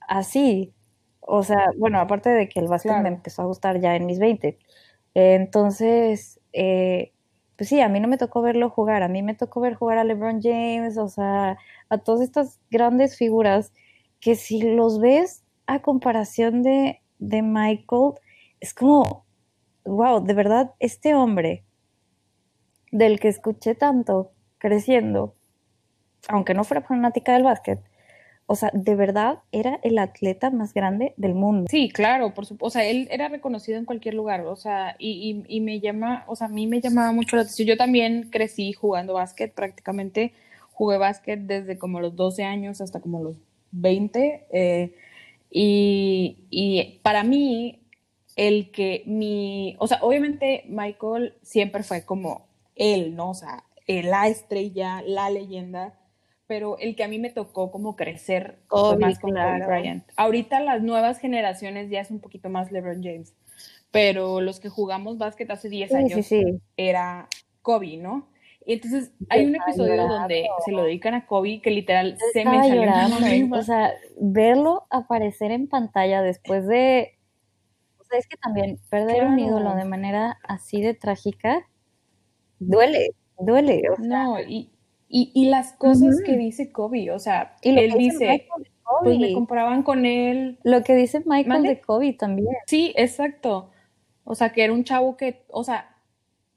así. 0.06 0.74
O 1.22 1.44
sea, 1.44 1.68
bueno, 1.78 1.98
aparte 1.98 2.30
de 2.30 2.50
que 2.50 2.60
el 2.60 2.68
básquet 2.68 3.02
me 3.02 3.08
empezó 3.08 3.44
a 3.44 3.46
gustar 3.46 3.80
ya 3.80 3.96
en 3.96 4.06
mis 4.06 4.20
20. 4.20 4.60
entonces, 5.14 6.42
eh, 6.52 7.14
pues 7.56 7.70
sí, 7.70 7.80
a 7.80 7.88
mí 7.88 8.02
no 8.02 8.10
me 8.10 8.18
tocó 8.18 8.42
verlo 8.42 8.70
jugar. 8.70 9.02
A 9.02 9.08
mí 9.08 9.24
me 9.24 9.34
tocó 9.34 9.62
ver 9.62 9.76
jugar 9.76 9.98
a 9.98 10.04
LeBron 10.04 10.42
James, 10.42 10.98
o 10.98 11.08
sea, 11.08 11.58
a 11.88 11.98
todas 12.00 12.20
estas 12.20 12.60
grandes 12.70 13.16
figuras 13.16 13.72
que 14.20 14.36
si 14.36 14.62
los 14.62 15.00
ves 15.00 15.46
a 15.74 15.82
comparación 15.82 16.64
de, 16.64 17.02
Michael, 17.20 18.14
es 18.60 18.74
como, 18.74 19.26
wow, 19.86 20.24
de 20.24 20.34
verdad, 20.34 20.74
este 20.80 21.16
hombre 21.16 21.64
del 22.92 23.20
que 23.20 23.30
escuché 23.30 23.76
tanto 23.76 24.32
creciendo, 24.58 25.36
aunque 26.28 26.54
no 26.54 26.64
fuera 26.64 26.82
fanática 26.82 27.34
del 27.34 27.44
básquet, 27.44 27.80
o 28.52 28.56
sea, 28.56 28.70
de 28.74 28.96
verdad 28.96 29.40
era 29.54 29.80
el 29.82 29.98
atleta 29.98 30.50
más 30.50 30.74
grande 30.74 31.14
del 31.16 31.36
mundo. 31.36 31.68
Sí, 31.70 31.90
claro, 31.90 32.34
por 32.34 32.46
supuesto. 32.46 32.66
O 32.66 32.70
sea, 32.70 32.86
él 32.86 33.08
era 33.10 33.30
reconocido 33.30 33.78
en 33.78 33.86
cualquier 33.86 34.14
lugar. 34.14 34.42
O 34.42 34.58
sea, 34.58 34.98
y, 35.00 35.46
y, 35.48 35.62
me 35.62 35.80
llama, 35.80 36.26
o 36.28 36.36
sea, 36.36 36.48
a 36.48 36.50
mí 36.50 36.68
me 36.68 36.82
llamaba 36.82 37.14
mucho 37.14 37.38
la 37.38 37.44
atención. 37.44 37.66
Yo 37.66 37.78
también 37.78 38.30
crecí 38.30 38.74
jugando 38.74 39.14
básquet, 39.14 39.54
prácticamente 39.54 40.34
jugué 40.74 40.98
básquet 40.98 41.40
desde 41.40 41.78
como 41.78 42.02
los 42.02 42.16
12 42.18 42.44
años 42.44 42.82
hasta 42.82 43.00
como 43.00 43.24
los 43.24 43.38
20. 43.72 44.48
Eh, 44.52 44.96
y, 45.52 47.00
para 47.04 47.24
mí, 47.24 47.84
el 48.38 48.72
que 48.72 49.04
mi, 49.06 49.76
o 49.80 49.88
sea, 49.88 50.00
obviamente 50.02 50.64
Michael 50.70 51.36
siempre 51.42 51.84
fue 51.84 52.06
como 52.06 52.48
él, 52.76 53.16
¿no? 53.16 53.32
O 53.32 53.34
sea, 53.34 53.66
la 53.88 54.28
estrella, 54.28 55.04
la 55.06 55.30
leyenda, 55.30 56.00
pero 56.48 56.78
el 56.80 56.96
que 56.96 57.04
a 57.04 57.10
mí 57.10 57.20
me 57.20 57.30
tocó 57.30 57.72
como 57.72 57.98
crecer 57.98 58.60
más 59.00 59.20
con 59.20 59.32
Kobe 59.32 59.66
Bryant. 59.66 60.06
Ahorita 60.16 60.62
las 60.62 60.82
nuevas 60.82 61.20
generaciones 61.20 61.90
ya 61.90 62.00
es 62.00 62.10
un 62.12 62.20
poquito 62.20 62.50
más 62.50 62.72
LeBron 62.72 63.04
James, 63.04 63.34
pero 63.92 64.40
los 64.40 64.62
que 64.62 64.70
jugamos 64.70 65.18
básquet 65.18 65.52
hace 65.52 65.68
10 65.68 65.94
años 65.94 66.28
era 66.78 67.28
Kobe, 67.62 67.98
¿no? 67.98 68.31
Y 68.66 68.74
entonces 68.74 69.12
hay 69.30 69.46
un 69.46 69.56
episodio 69.56 70.08
donde 70.08 70.48
se 70.66 70.72
lo 70.72 70.84
dedican 70.84 71.14
a 71.14 71.26
Kobe 71.26 71.62
que 71.62 71.72
literal 71.72 72.18
se 72.34 72.46
me 72.46 72.58
salió 72.60 73.56
O 73.56 73.62
sea, 73.64 73.94
verlo 74.20 74.86
aparecer 74.90 75.52
en 75.52 75.68
pantalla 75.68 76.22
después 76.22 76.68
de... 76.68 77.18
O 78.00 78.04
sea, 78.04 78.20
es 78.20 78.28
que 78.28 78.38
también 78.38 78.80
perder 78.90 79.26
un 79.26 79.40
ídolo 79.40 79.76
de 79.76 79.86
manera 79.86 80.38
así 80.44 80.82
de 80.82 80.94
trágica 80.94 81.68
duele, 82.62 83.16
duele. 83.40 83.82
no, 84.00 84.40
y, 84.40 84.70
y, 85.10 85.50
las 85.50 85.74
cosas 85.74 86.22
que 86.26 86.38
dice 86.38 86.72
Kobe, 86.72 87.12
o 87.12 87.20
sea, 87.20 87.56
él 87.64 87.94
dice, 87.98 88.48
pues 89.02 89.18
me 89.18 89.34
comparaban 89.34 89.84
con 89.84 90.06
él. 90.06 90.60
Lo 90.64 90.84
que 90.84 90.96
dice 90.96 91.22
Michael 91.26 91.64
de 91.64 91.82
Kobe 91.82 92.14
también. 92.14 92.48
Sí, 92.68 92.94
exacto. 92.96 93.72
O 94.24 94.36
sea, 94.36 94.54
que 94.54 94.64
era 94.64 94.72
un 94.72 94.84
chavo 94.84 95.18
que, 95.18 95.44
o 95.50 95.64
sea, 95.64 95.98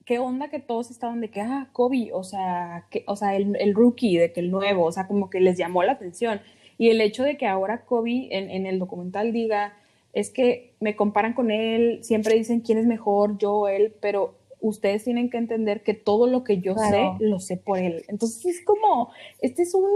qué 0.05 0.19
onda 0.19 0.49
que 0.49 0.61
todos 0.61 0.91
estaban 0.91 1.21
de 1.21 1.31
que, 1.31 1.41
ah, 1.41 1.69
Kobe, 1.73 2.11
o 2.13 2.25
sea, 2.25 2.87
que, 2.91 3.05
o 3.07 3.17
sea, 3.17 3.37
el, 3.37 3.57
el, 3.57 3.75
rookie, 3.75 4.19
de 4.19 4.33
que 4.33 4.41
el 4.41 4.51
nuevo, 4.51 4.85
o 4.85 4.93
sea, 4.93 5.07
como 5.07 5.31
que 5.31 5.41
les 5.41 5.57
llamó 5.57 5.83
la 5.83 5.93
atención. 5.93 6.41
Y 6.77 6.91
el 6.91 7.01
hecho 7.01 7.23
de 7.23 7.37
que 7.37 7.47
ahora 7.47 7.85
Kobe 7.85 8.29
en, 8.31 8.51
en 8.51 8.67
el 8.67 8.79
documental 8.79 9.33
diga, 9.33 9.75
es 10.13 10.31
que 10.31 10.75
me 10.81 10.97
comparan 10.97 11.35
con 11.35 11.51
él, 11.51 12.01
siempre 12.03 12.35
dicen 12.35 12.61
quién 12.61 12.79
es 12.79 12.87
mejor, 12.87 13.37
yo 13.39 13.53
o 13.55 13.69
él, 13.69 13.95
pero 14.01 14.35
ustedes 14.61 15.05
tienen 15.05 15.29
que 15.29 15.37
entender 15.37 15.83
que 15.83 15.93
todo 15.93 16.27
lo 16.27 16.43
que 16.43 16.61
yo 16.61 16.75
sé, 16.75 17.11
lo 17.21 17.39
sé 17.39 17.57
por 17.57 17.79
él. 17.79 18.05
Entonces 18.09 18.47
es 18.47 18.65
como, 18.65 19.11
este 19.41 19.63
es 19.63 19.75
un 19.75 19.87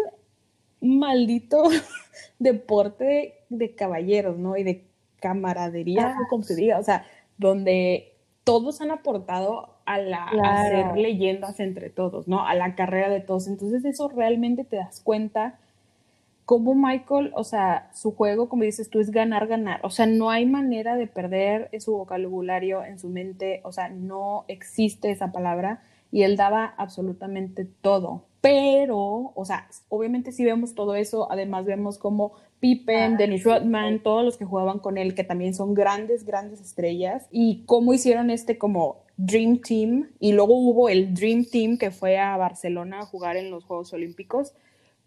maldito 0.80 1.62
deporte 2.38 3.34
de, 3.48 3.74
caballeros, 3.74 4.38
¿no? 4.38 4.56
Y 4.56 4.64
de 4.64 4.84
camaradería, 5.20 6.16
como 6.28 6.42
se 6.42 6.54
diga, 6.54 6.78
o 6.78 6.82
sea, 6.82 7.06
donde 7.38 8.12
todos 8.44 8.80
han 8.80 8.90
aportado 8.90 9.77
a, 9.88 9.98
la, 9.98 10.24
hacer 10.24 10.96
leyendas 10.96 11.60
entre 11.60 11.88
todos, 11.88 12.28
¿no? 12.28 12.46
A 12.46 12.54
la 12.54 12.74
carrera 12.74 13.08
de 13.08 13.20
todos. 13.20 13.48
Entonces 13.48 13.84
eso 13.84 14.08
realmente 14.08 14.64
te 14.64 14.76
das 14.76 15.00
cuenta 15.00 15.58
cómo 16.44 16.74
Michael, 16.74 17.32
o 17.34 17.44
sea, 17.44 17.90
su 17.94 18.12
juego, 18.12 18.48
como 18.48 18.64
dices 18.64 18.90
tú, 18.90 19.00
es 19.00 19.10
ganar, 19.10 19.46
ganar. 19.46 19.80
O 19.82 19.90
sea, 19.90 20.06
no 20.06 20.30
hay 20.30 20.46
manera 20.46 20.96
de 20.96 21.06
perder 21.06 21.68
en 21.72 21.80
su 21.80 21.92
vocabulario, 21.96 22.84
en 22.84 22.98
su 22.98 23.08
mente, 23.08 23.60
o 23.64 23.72
sea, 23.72 23.88
no 23.88 24.44
existe 24.48 25.10
esa 25.10 25.32
palabra 25.32 25.82
y 26.10 26.22
él 26.22 26.36
daba 26.36 26.74
absolutamente 26.76 27.64
todo. 27.64 28.24
Pero, 28.40 29.32
o 29.34 29.44
sea, 29.44 29.68
obviamente 29.88 30.32
si 30.32 30.44
vemos 30.44 30.74
todo 30.74 30.94
eso, 30.94 31.30
además 31.30 31.64
vemos 31.64 31.98
como 31.98 32.32
Pippen, 32.60 33.16
Dennis 33.16 33.44
Rodman, 33.44 34.02
todos 34.02 34.24
los 34.24 34.36
que 34.36 34.44
jugaban 34.44 34.78
con 34.78 34.98
él, 34.98 35.14
que 35.14 35.24
también 35.24 35.54
son 35.54 35.74
grandes, 35.74 36.24
grandes 36.24 36.60
estrellas, 36.60 37.26
y 37.30 37.64
cómo 37.66 37.94
hicieron 37.94 38.30
este 38.30 38.58
como 38.58 39.07
Dream 39.18 39.60
Team, 39.60 40.10
y 40.20 40.32
luego 40.32 40.54
hubo 40.54 40.88
el 40.88 41.12
Dream 41.12 41.44
Team 41.44 41.76
que 41.76 41.90
fue 41.90 42.18
a 42.18 42.36
Barcelona 42.36 43.00
a 43.00 43.04
jugar 43.04 43.36
en 43.36 43.50
los 43.50 43.64
Juegos 43.64 43.92
Olímpicos, 43.92 44.54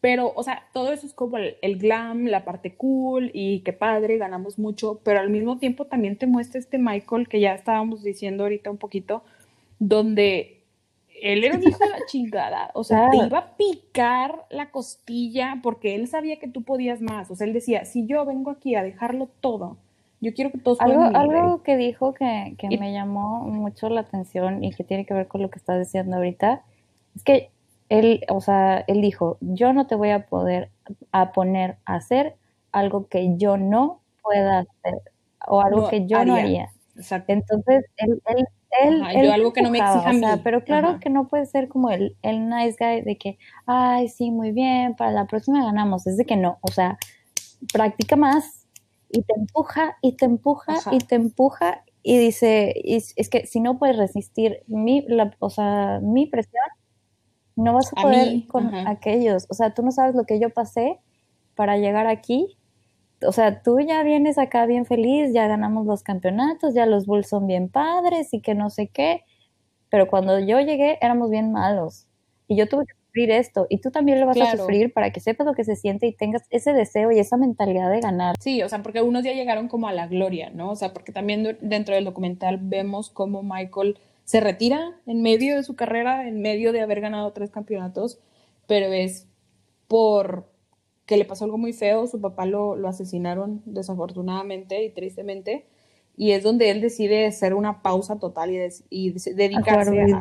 pero, 0.02 0.34
o 0.36 0.44
sea, 0.44 0.68
todo 0.74 0.92
eso 0.92 1.06
es 1.06 1.14
como 1.14 1.38
el, 1.38 1.56
el, 1.62 1.78
glam, 1.78 2.26
la 2.26 2.44
parte 2.44 2.76
cool 2.76 3.32
y 3.34 3.62
qué 3.62 3.72
padre, 3.72 4.18
ganamos 4.18 4.60
mucho, 4.60 5.00
pero 5.04 5.20
al 5.20 5.30
mismo 5.30 5.60
tiempo 5.60 5.86
también 5.86 6.18
te 6.18 6.28
muestra 6.28 6.60
este 6.60 6.78
Michael 6.78 7.30
que 7.30 7.40
ya 7.40 7.54
estábamos 7.54 8.04
diciendo 8.04 8.44
ahorita 8.44 8.70
un 8.70 8.78
poquito, 8.78 9.24
donde 9.80 10.62
él 11.22 11.44
era 11.44 11.56
un 11.56 11.64
hijo 11.64 11.80
de 11.80 11.90
la 11.90 12.06
chingada, 12.08 12.72
o 12.74 12.84
sea, 12.84 13.10
te 13.12 13.18
iba 13.18 13.38
a 13.38 13.56
picar 13.56 14.46
la 14.50 14.72
costilla 14.72 15.60
porque 15.64 15.96
él 15.96 16.08
sabía 16.08 16.38
que 16.38 16.50
tú 16.50 16.64
podías 16.64 17.00
más, 17.02 17.32
o 17.32 17.36
sea, 17.36 17.48
él 17.48 17.54
decía, 17.54 17.86
si 17.86 18.06
yo 18.08 18.26
vengo 18.26 18.52
aquí 18.52 18.76
a 18.76 18.84
dejarlo 18.84 19.30
todo, 19.40 19.78
yo 20.22 20.34
quiero 20.34 20.52
que 20.52 20.60
todos 20.60 20.80
algo 20.80 21.04
algo 21.04 21.64
que 21.64 21.76
dijo 21.76 22.14
que, 22.14 22.56
que 22.58 22.78
me 22.78 22.94
llamó 22.94 23.42
mucho 23.42 23.90
la 23.90 24.02
atención 24.02 24.64
y 24.64 24.72
que 24.72 24.84
tiene 24.84 25.06
que 25.06 25.14
ver 25.14 25.28
con 25.28 25.42
lo 25.42 25.50
que 25.50 25.60
estás 25.60 25.80
diciendo 25.80 26.16
ahorita 26.16 26.62
es 27.16 27.24
que 27.24 27.50
él 27.90 28.24
o 28.30 28.40
sea 28.40 28.86
él 28.88 29.02
dijo 29.02 29.38
yo 29.42 29.74
no 29.74 29.88
te 29.88 29.96
voy 29.96 30.12
a 30.12 30.28
poder 30.28 30.70
a 31.12 31.32
poner 31.34 31.78
a 31.86 31.96
hacer 31.96 32.36
algo 32.72 33.08
que 33.08 33.36
yo 33.38 33.58
no 33.58 34.00
pueda 34.22 34.60
hacer 34.60 35.02
o 35.48 35.62
algo 35.62 35.90
que 35.90 36.06
yo 36.06 36.24
no 36.24 36.36
haría 36.36 36.70
Exacto. 36.96 37.34
entonces 37.34 37.86
él, 37.98 38.22
él 38.28 38.46
él, 38.80 39.04
yo 39.24 39.34
algo 39.34 39.52
que 39.52 39.62
no 39.62 39.70
me 39.70 39.80
exija 39.80 40.14
mí. 40.14 40.22
pero 40.44 40.64
claro 40.64 41.00
que 41.00 41.10
no 41.10 41.28
puede 41.28 41.46
ser 41.46 41.68
como 41.68 41.90
el, 41.90 42.16
el 42.22 42.48
nice 42.50 42.78
guy 42.80 43.02
de 43.02 43.18
que, 43.18 43.38
ay, 43.66 44.08
sí, 44.08 44.32
muy 44.32 44.52
bien, 44.52 44.96
para 44.96 45.12
la 45.12 45.26
próxima 45.26 45.62
ganamos. 45.64 46.08
Es 46.08 46.16
de 46.16 46.26
que 46.26 46.38
no, 46.38 46.58
o 46.62 46.72
sea, 46.72 46.98
practica 47.74 48.16
más 48.16 48.61
y 49.12 49.24
te 49.24 49.34
empuja 49.36 49.98
y 50.02 50.14
te 50.14 50.26
empuja 50.26 50.76
y 50.92 51.00
te 51.00 51.16
empuja 51.16 51.84
y 52.04 52.18
dice, 52.18 52.74
es, 52.84 53.14
que 53.30 53.46
si 53.46 53.60
no 53.60 53.78
puedes 53.78 53.98
resistir 53.98 54.64
mi, 54.68 55.06
la, 55.08 55.36
o 55.40 55.50
sea, 55.50 56.00
mi 56.02 56.26
presión, 56.26 56.64
no 57.56 57.74
vas 57.74 57.92
a 57.96 58.02
poder 58.02 58.48
con 58.48 58.74
aquellos. 58.74 59.46
O 59.50 59.54
sea, 59.54 59.74
tú 59.74 59.84
no 59.84 59.92
sabes 59.92 60.16
lo 60.16 60.24
que 60.26 60.40
yo 60.40 60.50
pasé 60.50 61.00
para 61.56 61.78
llegar 61.78 62.08
aquí. 62.08 62.58
O 63.26 63.32
sea, 63.32 63.62
tú 63.62 63.80
ya 63.80 64.02
vienes 64.02 64.40
acá 64.40 64.66
bien 64.66 64.86
feliz, 64.86 65.32
ya 65.32 65.48
ganamos 65.48 65.86
los 65.86 66.02
campeonatos, 66.02 66.74
ya 66.74 66.88
los 66.88 67.06
Bulls 67.06 67.30
son 67.30 67.46
bien 67.46 67.70
padres 67.70 68.34
y 68.34 68.42
que 68.42 68.56
no 68.56 68.72
sé 68.72 68.88
qué, 68.88 69.24
pero 69.90 70.08
cuando 70.08 70.40
yo 70.40 70.60
llegué 70.60 70.98
éramos 71.02 71.30
bien 71.30 71.52
malos. 71.52 72.08
Y 72.48 72.56
yo 72.56 72.68
tuve 72.68 72.86
que 72.88 72.94
sufrir 73.12 73.32
esto 73.32 73.68
y 73.70 73.80
tú 73.80 73.92
también 73.92 74.22
lo 74.22 74.26
vas 74.26 74.40
a 74.40 74.58
sufrir 74.58 74.94
para 74.94 75.12
que 75.12 75.20
sepas 75.20 75.46
lo 75.46 75.54
que 75.54 75.66
se 75.66 75.76
siente 75.76 76.08
y 76.08 76.14
tengas 76.14 76.44
ese 76.50 76.72
deseo 76.72 77.12
y 77.12 77.20
esa 77.20 77.36
mentalidad 77.36 77.92
de 77.92 78.00
ganar. 78.00 78.36
Sí, 78.40 78.64
o 78.64 78.70
sea, 78.70 78.82
porque 78.82 79.02
unos 79.02 79.24
ya 79.24 79.34
llegaron 79.34 79.68
como 79.68 79.88
a 79.88 79.94
la 79.94 80.08
gloria, 80.08 80.50
¿no? 80.50 80.72
O 80.72 80.76
sea, 80.76 80.94
porque 80.94 81.12
también 81.12 81.58
dentro 81.62 81.94
del 81.94 82.06
documental 82.06 82.60
vemos 82.62 83.10
cómo 83.10 83.44
Michael 83.44 83.98
se 84.24 84.40
retira 84.40 84.98
en 85.06 85.22
medio 85.22 85.58
de 85.58 85.64
su 85.64 85.76
carrera, 85.76 86.26
en 86.28 86.42
medio 86.42 86.72
de 86.72 86.80
haber 86.80 87.02
ganado 87.02 87.34
tres 87.34 87.52
campeonatos, 87.52 88.20
pero 88.66 88.94
es 88.94 89.28
por 89.90 90.50
que 91.06 91.18
le 91.18 91.26
pasó 91.26 91.44
algo 91.44 91.58
muy 91.58 91.74
feo, 91.74 92.08
su 92.08 92.22
papá 92.22 92.46
lo, 92.46 92.78
lo 92.78 92.88
asesinaron 92.88 93.62
desafortunadamente 93.66 94.86
y 94.86 94.90
tristemente, 94.92 95.66
y 96.16 96.32
es 96.32 96.44
donde 96.44 96.70
él 96.70 96.82
decide 96.82 97.26
hacer 97.26 97.54
una 97.54 97.82
pausa 97.82 98.20
total 98.20 98.52
y, 98.52 98.60
y 98.90 99.12
dedicarse 99.34 100.14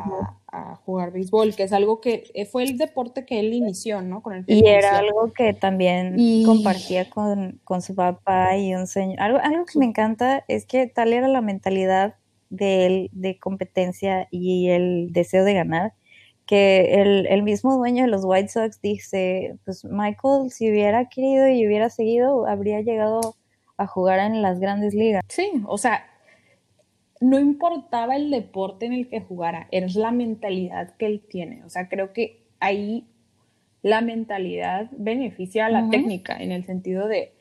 a 0.52 0.76
jugar, 0.76 1.12
béisbol, 1.12 1.54
que 1.54 1.64
es 1.64 1.72
algo 1.72 2.00
que 2.00 2.24
eh, 2.34 2.46
fue 2.46 2.64
el 2.64 2.76
deporte 2.76 3.24
que 3.24 3.38
él 3.38 3.52
inició, 3.52 4.02
¿no? 4.02 4.22
Con 4.22 4.34
el 4.34 4.44
y 4.46 4.66
era 4.66 4.98
algo 4.98 5.32
que 5.32 5.52
también 5.52 6.16
compartía 6.44 7.08
con, 7.08 7.60
con, 7.64 7.82
su 7.82 7.94
papá 7.94 8.56
y 8.56 8.74
un 8.74 8.86
señor. 8.86 9.20
Algo, 9.20 9.38
algo 9.38 9.64
que 9.66 9.78
me 9.78 9.86
encanta 9.86 10.44
es 10.48 10.66
que 10.66 10.86
tal 10.86 11.12
era 11.12 11.28
la 11.28 11.40
mentalidad 11.40 12.16
de 12.48 12.86
él 12.86 13.10
de 13.12 13.38
competencia 13.38 14.26
y 14.30 14.70
el 14.70 15.12
deseo 15.12 15.44
de 15.44 15.54
ganar, 15.54 15.92
que 16.46 17.00
el, 17.00 17.26
el, 17.26 17.44
mismo 17.44 17.76
dueño 17.76 18.02
de 18.02 18.10
los 18.10 18.22
White 18.24 18.48
Sox 18.48 18.80
dice, 18.80 19.56
pues 19.64 19.84
Michael, 19.84 20.50
si 20.50 20.68
hubiera 20.68 21.08
querido 21.08 21.46
y 21.46 21.64
hubiera 21.64 21.90
seguido, 21.90 22.46
habría 22.46 22.80
llegado 22.80 23.36
a 23.80 23.86
jugar 23.86 24.18
en 24.20 24.42
las 24.42 24.60
grandes 24.60 24.92
ligas. 24.92 25.22
Sí, 25.28 25.50
o 25.66 25.78
sea, 25.78 26.04
no 27.20 27.38
importaba 27.38 28.14
el 28.14 28.30
deporte 28.30 28.84
en 28.84 28.92
el 28.92 29.08
que 29.08 29.20
jugara, 29.20 29.68
es 29.70 29.94
la 29.94 30.10
mentalidad 30.10 30.94
que 30.96 31.06
él 31.06 31.22
tiene. 31.26 31.64
O 31.64 31.70
sea, 31.70 31.88
creo 31.88 32.12
que 32.12 32.44
ahí 32.60 33.06
la 33.82 34.02
mentalidad 34.02 34.90
beneficia 34.92 35.66
a 35.66 35.70
la 35.70 35.88
técnica, 35.88 36.36
en 36.36 36.52
el 36.52 36.66
sentido 36.66 37.08
de, 37.08 37.32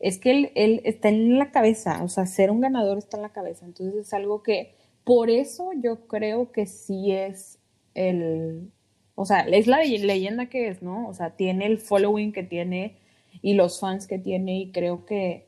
es 0.00 0.18
que 0.18 0.30
él, 0.30 0.52
él 0.54 0.80
está 0.84 1.10
en 1.10 1.38
la 1.38 1.50
cabeza, 1.50 2.02
o 2.02 2.08
sea, 2.08 2.24
ser 2.24 2.50
un 2.50 2.62
ganador 2.62 2.96
está 2.96 3.18
en 3.18 3.22
la 3.22 3.32
cabeza. 3.32 3.66
Entonces 3.66 4.06
es 4.06 4.14
algo 4.14 4.42
que, 4.42 4.74
por 5.04 5.28
eso 5.28 5.72
yo 5.82 6.06
creo 6.06 6.52
que 6.52 6.64
sí 6.64 7.12
es 7.12 7.58
el, 7.94 8.70
o 9.14 9.26
sea, 9.26 9.40
es 9.40 9.66
la 9.66 9.82
leyenda 9.82 10.46
que 10.46 10.68
es, 10.68 10.82
¿no? 10.82 11.06
O 11.06 11.12
sea, 11.12 11.36
tiene 11.36 11.66
el 11.66 11.78
following 11.78 12.32
que 12.32 12.42
tiene 12.42 12.96
y 13.42 13.52
los 13.54 13.78
fans 13.78 14.06
que 14.06 14.18
tiene 14.18 14.58
y 14.58 14.72
creo 14.72 15.04
que, 15.04 15.45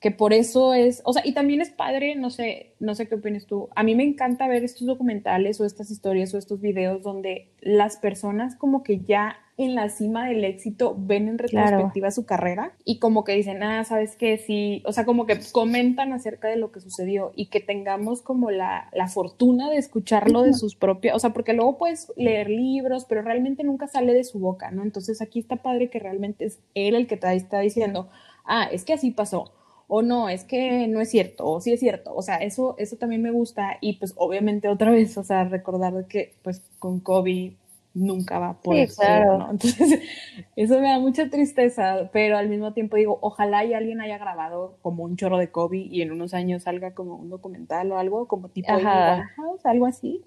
que 0.00 0.10
por 0.10 0.32
eso 0.32 0.72
es, 0.72 1.02
o 1.04 1.12
sea, 1.12 1.22
y 1.26 1.32
también 1.32 1.60
es 1.60 1.68
padre, 1.70 2.14
no 2.14 2.30
sé, 2.30 2.72
no 2.80 2.94
sé 2.94 3.06
qué 3.06 3.16
opinas 3.16 3.44
tú. 3.44 3.68
A 3.76 3.82
mí 3.82 3.94
me 3.94 4.02
encanta 4.02 4.48
ver 4.48 4.64
estos 4.64 4.86
documentales 4.86 5.60
o 5.60 5.66
estas 5.66 5.90
historias 5.90 6.32
o 6.32 6.38
estos 6.38 6.58
videos 6.58 7.02
donde 7.02 7.50
las 7.60 7.98
personas 7.98 8.56
como 8.56 8.82
que 8.82 9.00
ya 9.00 9.36
en 9.58 9.74
la 9.74 9.90
cima 9.90 10.26
del 10.26 10.42
éxito 10.42 10.96
ven 10.98 11.28
en 11.28 11.36
retrospectiva 11.36 12.10
su 12.10 12.24
carrera 12.24 12.72
y 12.82 12.98
como 12.98 13.24
que 13.24 13.34
dicen, 13.34 13.62
ah, 13.62 13.84
sabes 13.84 14.16
que 14.16 14.38
sí, 14.38 14.82
o 14.86 14.92
sea, 14.92 15.04
como 15.04 15.26
que 15.26 15.38
comentan 15.52 16.14
acerca 16.14 16.48
de 16.48 16.56
lo 16.56 16.72
que 16.72 16.80
sucedió 16.80 17.32
y 17.36 17.50
que 17.50 17.60
tengamos 17.60 18.22
como 18.22 18.50
la, 18.50 18.88
la 18.94 19.06
fortuna 19.06 19.68
de 19.68 19.76
escucharlo 19.76 20.40
de 20.40 20.54
sus 20.54 20.76
propias, 20.76 21.14
o 21.14 21.18
sea, 21.18 21.34
porque 21.34 21.52
luego 21.52 21.76
puedes 21.76 22.10
leer 22.16 22.48
libros, 22.48 23.04
pero 23.06 23.20
realmente 23.20 23.64
nunca 23.64 23.86
sale 23.86 24.14
de 24.14 24.24
su 24.24 24.38
boca, 24.38 24.70
¿no? 24.70 24.82
Entonces 24.82 25.20
aquí 25.20 25.40
está 25.40 25.56
padre 25.56 25.90
que 25.90 25.98
realmente 25.98 26.46
es 26.46 26.58
él 26.74 26.94
el 26.94 27.06
que 27.06 27.18
te 27.18 27.30
está 27.34 27.60
diciendo, 27.60 28.08
ah, 28.46 28.66
es 28.72 28.86
que 28.86 28.94
así 28.94 29.10
pasó 29.10 29.52
o 29.92 30.02
no, 30.02 30.28
es 30.28 30.44
que 30.44 30.86
no 30.86 31.00
es 31.00 31.10
cierto, 31.10 31.44
o 31.46 31.60
sí 31.60 31.72
es 31.72 31.80
cierto, 31.80 32.14
o 32.14 32.22
sea, 32.22 32.36
eso, 32.36 32.76
eso 32.78 32.96
también 32.96 33.22
me 33.22 33.32
gusta 33.32 33.76
y 33.80 33.94
pues 33.94 34.14
obviamente 34.16 34.68
otra 34.68 34.92
vez, 34.92 35.18
o 35.18 35.24
sea, 35.24 35.44
recordar 35.44 36.06
que 36.06 36.32
pues 36.42 36.62
con 36.78 37.00
Kobe 37.00 37.54
nunca 37.92 38.38
va 38.38 38.50
a 38.50 38.60
poder 38.60 38.88
ser, 38.88 39.26
¿no? 39.26 39.50
Entonces, 39.50 40.00
eso 40.56 40.80
me 40.80 40.90
da 40.90 41.00
mucha 41.00 41.28
tristeza, 41.28 42.08
pero 42.12 42.38
al 42.38 42.48
mismo 42.48 42.72
tiempo 42.72 42.96
digo, 42.96 43.18
ojalá 43.20 43.64
y 43.64 43.74
alguien 43.74 44.00
haya 44.00 44.16
grabado 44.16 44.76
como 44.80 45.02
un 45.02 45.16
chorro 45.16 45.38
de 45.38 45.50
Kobe 45.50 45.78
y 45.78 46.02
en 46.02 46.12
unos 46.12 46.34
años 46.34 46.62
salga 46.62 46.94
como 46.94 47.16
un 47.16 47.28
documental 47.28 47.90
o 47.90 47.98
algo, 47.98 48.28
como 48.28 48.48
tipo 48.48 48.72
House, 48.72 49.66
algo 49.66 49.86
así. 49.86 50.22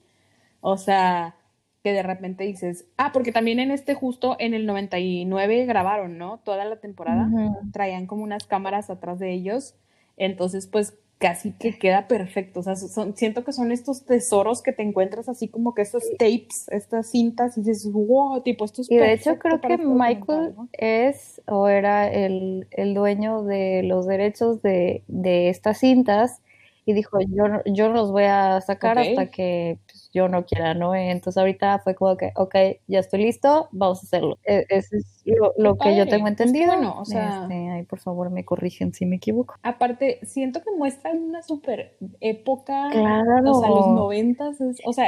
O 0.59 0.75
sea, 0.75 1.35
que 1.83 1.91
de 1.91 2.01
repente 2.01 2.45
dices, 2.45 2.85
ah, 2.97 3.11
porque 3.11 3.33
también 3.33 3.59
en 3.59 3.69
este 3.69 3.93
justo 3.93 4.37
en 4.39 4.53
el 4.53 4.65
99 4.65 5.65
grabaron, 5.65 6.17
¿no? 6.17 6.39
Toda 6.39 6.63
la 6.63 6.77
temporada, 6.77 7.29
traían 7.73 8.07
como 8.07 8.23
unas 8.23 8.45
cámaras 8.45 8.89
atrás 8.89 9.19
de 9.19 9.33
ellos, 9.33 9.75
entonces 10.15 10.65
pues 10.67 10.97
casi 11.17 11.51
que 11.51 11.77
queda 11.77 12.07
perfecto. 12.07 12.61
O 12.61 12.63
sea, 12.63 12.75
son, 12.75 13.15
siento 13.15 13.43
que 13.43 13.51
son 13.51 13.71
estos 13.71 14.05
tesoros 14.05 14.61
que 14.61 14.71
te 14.71 14.83
encuentras 14.83 15.29
así 15.29 15.47
como 15.47 15.73
que 15.73 15.81
estos 15.81 16.03
tapes, 16.17 16.67
estas 16.69 17.11
cintas, 17.11 17.57
y 17.57 17.61
dices, 17.61 17.89
wow, 17.91 18.41
tipo, 18.41 18.65
esto 18.65 18.81
es 18.81 18.89
Y 18.89 18.97
de 18.97 19.13
hecho 19.13 19.37
creo 19.37 19.59
que 19.59 19.77
Michael 19.77 20.53
es 20.71 21.41
o 21.47 21.67
era 21.67 22.09
el, 22.09 22.67
el, 22.71 22.93
dueño 22.93 23.43
de 23.43 23.83
los 23.83 24.05
derechos 24.05 24.61
de, 24.61 25.03
de 25.07 25.49
estas 25.49 25.79
cintas 25.79 26.41
y 26.85 26.93
dijo, 26.93 27.19
yo, 27.21 27.45
yo 27.65 27.89
los 27.89 28.11
voy 28.11 28.23
a 28.23 28.59
sacar 28.61 28.99
hasta 28.99 29.27
que 29.27 29.79
yo 30.13 30.27
no 30.29 30.45
quiera, 30.45 30.73
¿no? 30.73 30.93
Entonces 30.95 31.37
ahorita 31.39 31.79
fue 31.79 31.95
como 31.95 32.15
que, 32.17 32.31
ok, 32.35 32.55
ya 32.87 32.99
estoy 32.99 33.23
listo, 33.23 33.67
vamos 33.71 33.99
a 33.99 34.05
hacerlo. 34.05 34.37
E, 34.45 34.65
eso 34.69 34.95
es 34.95 35.23
lo, 35.57 35.77
que 35.77 35.95
yo 35.97 36.07
tengo 36.07 36.27
entendido. 36.27 36.67
bueno, 36.73 36.95
o 36.99 37.05
sea, 37.05 37.41
este, 37.43 37.69
ay, 37.69 37.83
por 37.83 37.99
favor 37.99 38.29
me 38.29 38.45
corrigen 38.45 38.93
si 38.93 39.05
me 39.05 39.15
equivoco. 39.15 39.55
Aparte, 39.63 40.19
siento 40.23 40.61
que 40.61 40.71
muestran 40.77 41.21
una 41.21 41.41
super 41.41 41.97
época, 42.21 42.89
claro. 42.91 43.51
o 43.51 43.59
sea, 43.59 43.69
los 43.69 43.87
noventas, 43.87 44.57
o 44.85 44.93
sea, 44.93 45.07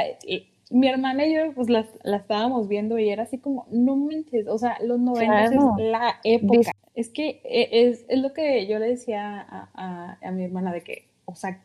mi 0.70 0.88
hermana 0.88 1.24
y 1.26 1.34
yo 1.34 1.52
pues 1.54 1.68
la, 1.70 1.86
la 2.02 2.16
estábamos 2.16 2.66
viendo 2.66 2.98
y 2.98 3.08
era 3.08 3.22
así 3.22 3.38
como, 3.38 3.66
no 3.70 3.94
mentes, 3.96 4.48
o 4.48 4.58
sea, 4.58 4.76
los 4.82 4.98
90 4.98 5.32
Claro. 5.50 5.74
es 5.78 5.84
la 5.84 6.14
época. 6.24 6.72
Es 6.94 7.10
que 7.10 7.40
e- 7.44 7.68
es, 7.88 8.04
es 8.08 8.18
lo 8.20 8.32
que 8.32 8.66
yo 8.66 8.78
le 8.78 8.88
decía 8.88 9.40
a, 9.40 9.68
a- 9.74 10.18
a 10.20 10.30
mi 10.32 10.44
hermana 10.44 10.72
de 10.72 10.82
que, 10.82 11.08
o 11.26 11.34
sea, 11.36 11.62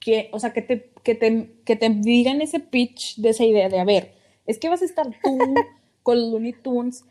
que, 0.00 0.30
o 0.32 0.38
sea, 0.38 0.52
que 0.52 0.62
te, 0.62 0.90
que 1.02 1.14
te, 1.14 1.50
que 1.64 1.76
te 1.76 1.88
digan 1.90 2.40
ese 2.40 2.60
pitch 2.60 3.16
de 3.16 3.30
esa 3.30 3.44
idea 3.44 3.68
de, 3.68 3.80
a 3.80 3.84
ver, 3.84 4.14
es 4.46 4.58
que 4.58 4.68
vas 4.68 4.82
a 4.82 4.86
estar 4.86 5.06
tú 5.22 5.38
con 6.02 6.30
Looney 6.30 6.54
Tunes 6.54 7.04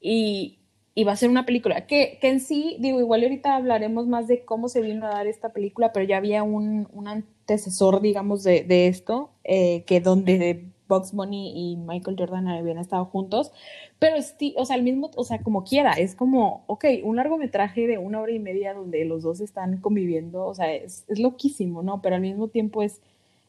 y, 0.00 0.58
y 0.94 1.04
va 1.04 1.12
a 1.12 1.16
ser 1.16 1.30
una 1.30 1.46
película. 1.46 1.86
Que, 1.86 2.18
que 2.20 2.28
en 2.28 2.40
sí, 2.40 2.76
digo, 2.80 3.00
igual 3.00 3.22
ahorita 3.22 3.56
hablaremos 3.56 4.06
más 4.06 4.28
de 4.28 4.44
cómo 4.44 4.68
se 4.68 4.80
vino 4.80 5.06
a 5.06 5.10
dar 5.10 5.26
esta 5.26 5.52
película, 5.52 5.92
pero 5.92 6.06
ya 6.06 6.16
había 6.16 6.42
un, 6.42 6.88
un 6.92 7.08
antecesor, 7.08 8.00
digamos, 8.00 8.42
de, 8.42 8.64
de 8.64 8.88
esto, 8.88 9.30
eh, 9.44 9.84
que 9.86 10.00
donde 10.00 10.64
Bugs 10.88 11.12
Bunny 11.12 11.52
y 11.72 11.76
Michael 11.76 12.16
Jordan 12.18 12.48
habían 12.48 12.78
estado 12.78 13.04
juntos, 13.06 13.52
pero, 13.98 14.16
o 14.56 14.64
sea, 14.64 14.76
el 14.76 14.82
mismo, 14.82 15.10
o 15.16 15.24
sea, 15.24 15.38
como 15.40 15.64
quiera, 15.64 15.92
es 15.92 16.14
como, 16.14 16.64
ok, 16.66 16.84
un 17.04 17.16
largometraje 17.16 17.86
de 17.86 17.98
una 17.98 18.20
hora 18.20 18.32
y 18.32 18.38
media 18.38 18.74
donde 18.74 19.04
los 19.04 19.22
dos 19.22 19.40
están 19.40 19.78
conviviendo, 19.78 20.46
o 20.46 20.54
sea, 20.54 20.72
es, 20.74 21.04
es 21.08 21.18
loquísimo, 21.18 21.82
¿no? 21.82 22.02
Pero 22.02 22.16
al 22.16 22.20
mismo 22.20 22.48
tiempo 22.48 22.82
es, 22.82 23.00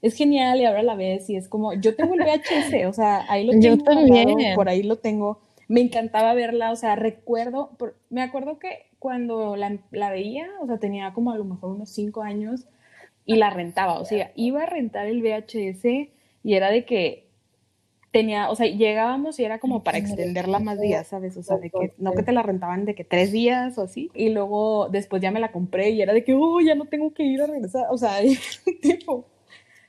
es 0.02 0.16
genial 0.16 0.60
y 0.62 0.66
ahora 0.66 0.84
la 0.84 0.96
vez 0.96 1.30
y 1.30 1.36
es 1.36 1.48
como, 1.48 1.74
yo 1.74 1.96
tengo 1.96 2.14
el 2.14 2.22
VHS, 2.22 2.88
o 2.88 2.94
sea, 2.94 3.26
ahí 3.30 3.46
lo 3.46 3.54
tengo 3.78 3.84
también. 3.84 4.56
por 4.56 4.70
ahí 4.70 4.84
lo 4.84 4.96
tengo, 4.98 5.40
me 5.68 5.82
encantaba 5.82 6.34
verla, 6.34 6.72
o 6.72 6.76
sea, 6.76 6.96
recuerdo, 6.96 7.72
por- 7.78 7.96
me 8.10 8.22
acuerdo 8.22 8.58
que 8.60 8.86
cuando 9.00 9.56
la, 9.58 9.78
la 9.92 10.10
veía, 10.10 10.48
o 10.62 10.66
sea, 10.68 10.78
tenía 10.80 11.14
como 11.14 11.32
a 11.32 11.38
lo 11.38 11.44
mejor 11.44 11.72
unos 11.72 11.90
cinco 11.90 12.22
años 12.24 12.66
y 13.26 13.36
la 13.36 13.50
rentaba, 13.50 14.00
o 14.00 14.06
sea, 14.06 14.32
iba 14.36 14.64
a 14.64 14.66
rentar 14.66 15.08
el 15.08 15.22
VHS 15.22 16.10
y 16.44 16.54
era 16.54 16.72
de 16.72 16.86
que 16.86 17.27
tenía, 18.18 18.50
o 18.50 18.56
sea, 18.56 18.66
llegábamos 18.66 19.40
y 19.40 19.44
era 19.46 19.60
como 19.60 19.84
para 19.84 20.00
extenderla 20.00 20.60
más 20.60 20.80
días, 20.82 21.08
¿sabes? 21.08 21.38
O 21.38 21.44
sea, 21.44 21.58
de 21.58 21.70
que 21.70 21.94
no 21.98 22.14
que 22.14 22.24
te 22.24 22.32
la 22.32 22.42
rentaban 22.42 22.86
de 22.86 22.96
que 22.96 23.04
tres 23.04 23.32
días 23.32 23.78
o 23.78 23.84
así, 23.84 24.10
y 24.16 24.30
luego 24.30 24.90
después 24.90 25.22
ya 25.22 25.30
me 25.30 25.40
la 25.40 25.52
compré 25.52 25.92
y 25.92 26.02
era 26.02 26.14
de 26.14 26.24
que, 26.24 26.34
oh, 26.34 26.60
ya 26.60 26.74
no 26.74 26.86
tengo 26.86 27.14
que 27.14 27.24
ir 27.24 27.42
a 27.42 27.48
regresar, 27.48 27.86
o 27.92 27.98
sea, 27.98 28.18
tipo, 28.82 29.26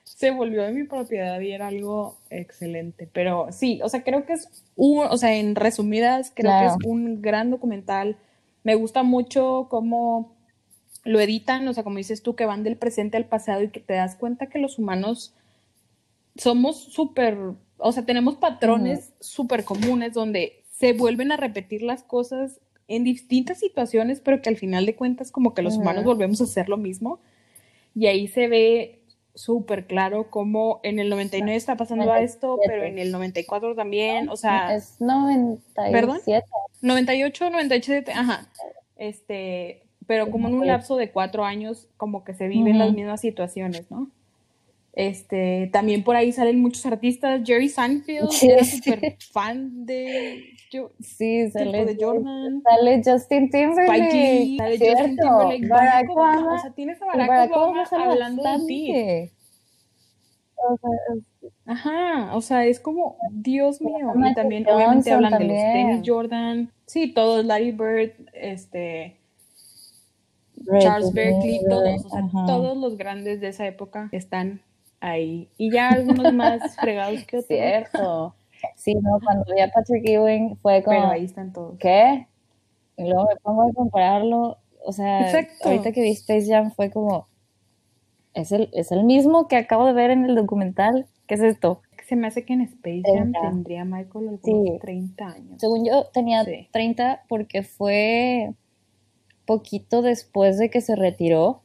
se 0.03 0.29
volvió 0.31 0.63
de 0.63 0.73
mi 0.73 0.83
propiedad 0.83 1.39
y 1.39 1.51
era 1.51 1.67
algo 1.67 2.17
excelente, 2.29 3.09
pero 3.11 3.47
sí, 3.51 3.79
o 3.83 3.89
sea, 3.89 4.03
creo 4.03 4.25
que 4.25 4.33
es 4.33 4.47
un, 4.75 5.05
o 5.05 5.17
sea, 5.17 5.33
en 5.35 5.55
resumidas, 5.55 6.31
creo 6.35 6.51
Claro. 6.51 6.77
que 6.77 6.85
es 6.85 6.91
un 6.91 7.21
gran 7.21 7.49
documental, 7.49 8.17
me 8.63 8.75
gusta 8.75 9.01
mucho 9.01 9.67
cómo 9.69 10.35
lo 11.03 11.19
editan, 11.19 11.67
o 11.67 11.73
sea, 11.73 11.83
como 11.83 11.97
dices 11.97 12.21
tú, 12.21 12.35
que 12.35 12.45
van 12.45 12.63
del 12.63 12.77
presente 12.77 13.17
al 13.17 13.25
pasado 13.25 13.63
y 13.63 13.69
que 13.69 13.79
te 13.79 13.93
das 13.93 14.15
cuenta 14.15 14.47
que 14.47 14.59
los 14.59 14.77
humanos 14.77 15.33
somos 16.35 16.77
súper, 16.93 17.37
o 17.79 17.91
sea, 17.91 18.05
tenemos 18.05 18.35
patrones 18.35 19.13
súper 19.19 19.63
comunes 19.63 20.13
donde 20.13 20.63
se 20.71 20.93
vuelven 20.93 21.31
a 21.31 21.37
repetir 21.37 21.81
las 21.81 22.03
cosas 22.03 22.59
en 22.87 23.03
distintas 23.03 23.59
situaciones, 23.59 24.19
pero 24.19 24.41
que 24.41 24.49
al 24.49 24.57
final 24.57 24.85
de 24.85 24.95
cuentas 24.95 25.31
como 25.31 25.53
que 25.53 25.61
los 25.61 25.77
humanos 25.77 26.03
volvemos 26.03 26.41
a 26.41 26.45
hacer 26.45 26.69
lo 26.69 26.77
mismo. 26.77 27.19
Y 27.95 28.07
ahí 28.07 28.27
se 28.27 28.47
ve 28.47 28.99
súper 29.35 29.85
claro 29.87 30.29
cómo 30.29 30.79
en 30.83 30.99
el 30.99 31.09
99 31.09 31.55
está 31.55 31.77
pasando 31.77 32.11
a 32.11 32.21
esto, 32.21 32.57
97. 32.57 32.73
pero 32.73 32.83
en 32.85 32.99
el 32.99 33.11
94 33.11 33.75
también, 33.75 34.29
o 34.29 34.35
sea, 34.35 34.75
es 34.75 34.99
97. 34.99 35.91
¿Perdón? 35.91 36.19
98, 36.81 37.49
97, 37.49 38.11
ajá. 38.11 38.49
Este, 38.97 39.83
pero 40.07 40.31
como 40.31 40.47
en 40.47 40.55
un 40.55 40.67
lapso 40.67 40.97
de 40.97 41.11
cuatro 41.11 41.45
años, 41.45 41.87
como 41.95 42.23
que 42.23 42.33
se 42.33 42.47
viven 42.47 42.79
las 42.79 42.93
mismas 42.93 43.21
situaciones, 43.21 43.89
¿no? 43.91 44.09
Este, 44.99 45.69
también 45.71 46.03
por 46.03 46.17
ahí 46.17 46.33
salen 46.33 46.59
muchos 46.61 46.85
artistas. 46.85 47.41
Jerry 47.45 47.69
Seinfeld 47.69 48.31
Sí, 48.31 48.49
era 48.49 48.65
sí. 48.65 48.77
súper 48.79 49.15
fan 49.31 49.85
de, 49.85 50.43
yo, 50.69 50.91
Sí, 50.99 51.49
sale, 51.51 51.85
de 51.85 51.95
Jordan. 51.97 52.61
sale 52.61 53.01
Justin 53.05 53.49
Timberlake. 53.49 54.07
Spike 54.09 54.13
Lee, 54.13 54.57
sale 54.57 54.77
Justin 54.77 54.95
cierto. 54.97 55.23
Timberlake, 55.23 55.67
Barack 55.69 56.09
Obama, 56.09 56.55
o 56.55 56.59
sea, 56.59 56.71
tienes 56.73 57.01
a 57.01 57.05
Barack, 57.05 57.29
Barack 57.29 57.51
Obama 57.55 57.83
Obama 57.89 58.11
hablando 58.11 58.43
de 58.43 58.49
ti. 58.67 58.91
bastante. 58.91 59.33
O 60.57 60.77
sea, 60.77 60.91
Ajá, 61.65 62.35
o 62.35 62.41
sea, 62.41 62.65
es 62.65 62.81
como, 62.81 63.15
Dios 63.31 63.81
mío, 63.81 64.11
y 64.29 64.33
también 64.33 64.67
obviamente 64.67 65.13
hablan 65.13 65.31
de 65.39 65.45
los 65.45 65.55
tenis 65.55 66.01
Jordan, 66.05 66.73
sí, 66.87 67.13
todos, 67.13 67.45
Larry 67.45 67.71
Bird, 67.71 68.11
este, 68.33 69.15
Charles 70.81 71.13
Berkeley, 71.13 71.61
todos, 71.69 72.05
o 72.05 72.09
sea, 72.09 72.19
ajá. 72.19 72.45
todos 72.47 72.77
los 72.77 72.97
grandes 72.97 73.39
de 73.39 73.47
esa 73.47 73.65
época 73.65 74.09
están 74.11 74.61
ahí. 75.01 75.49
Y 75.57 75.71
ya 75.71 75.89
algunos 75.89 76.33
más 76.33 76.75
fregados 76.79 77.23
que 77.25 77.37
otros, 77.37 77.47
Cierto. 77.47 78.35
Sí, 78.75 78.93
no, 78.95 79.19
cuando 79.23 79.45
vi 79.53 79.61
a 79.61 79.71
Patrick 79.71 80.07
Ewing 80.07 80.57
fue 80.57 80.83
como, 80.83 80.97
pero 80.97 81.11
ahí 81.11 81.25
están 81.25 81.53
todos. 81.53 81.77
¿qué? 81.79 82.27
Y 82.97 83.03
luego 83.03 83.25
me 83.29 83.35
pongo 83.37 83.63
a 83.69 83.73
compararlo. 83.73 84.57
O 84.83 84.91
sea, 84.91 85.21
Exacto. 85.21 85.69
ahorita 85.69 85.91
que 85.93 86.01
vi 86.01 86.11
Space 86.11 86.47
Jam 86.47 86.71
fue 86.71 86.89
como, 86.91 87.27
¿es 88.33 88.51
el, 88.51 88.69
¿es 88.73 88.91
el 88.91 89.03
mismo 89.05 89.47
que 89.47 89.55
acabo 89.55 89.85
de 89.85 89.93
ver 89.93 90.11
en 90.11 90.25
el 90.25 90.35
documental? 90.35 91.07
¿Qué 91.27 91.35
es 91.35 91.41
esto? 91.41 91.81
Se 92.07 92.15
me 92.15 92.27
hace 92.27 92.43
que 92.43 92.53
en 92.53 92.61
Space 92.61 93.03
Jam 93.05 93.31
30. 93.31 93.39
tendría 93.41 93.85
Michael 93.85 94.29
algunos 94.29 94.41
Sí. 94.43 94.77
30 94.81 95.27
años. 95.27 95.61
Según 95.61 95.85
yo 95.85 96.05
tenía 96.11 96.43
Sí. 96.43 96.67
30 96.71 97.23
porque 97.29 97.61
fue 97.63 98.53
poquito 99.45 100.01
después 100.01 100.57
de 100.57 100.69
que 100.69 100.81
se 100.81 100.95
retiró 100.95 101.61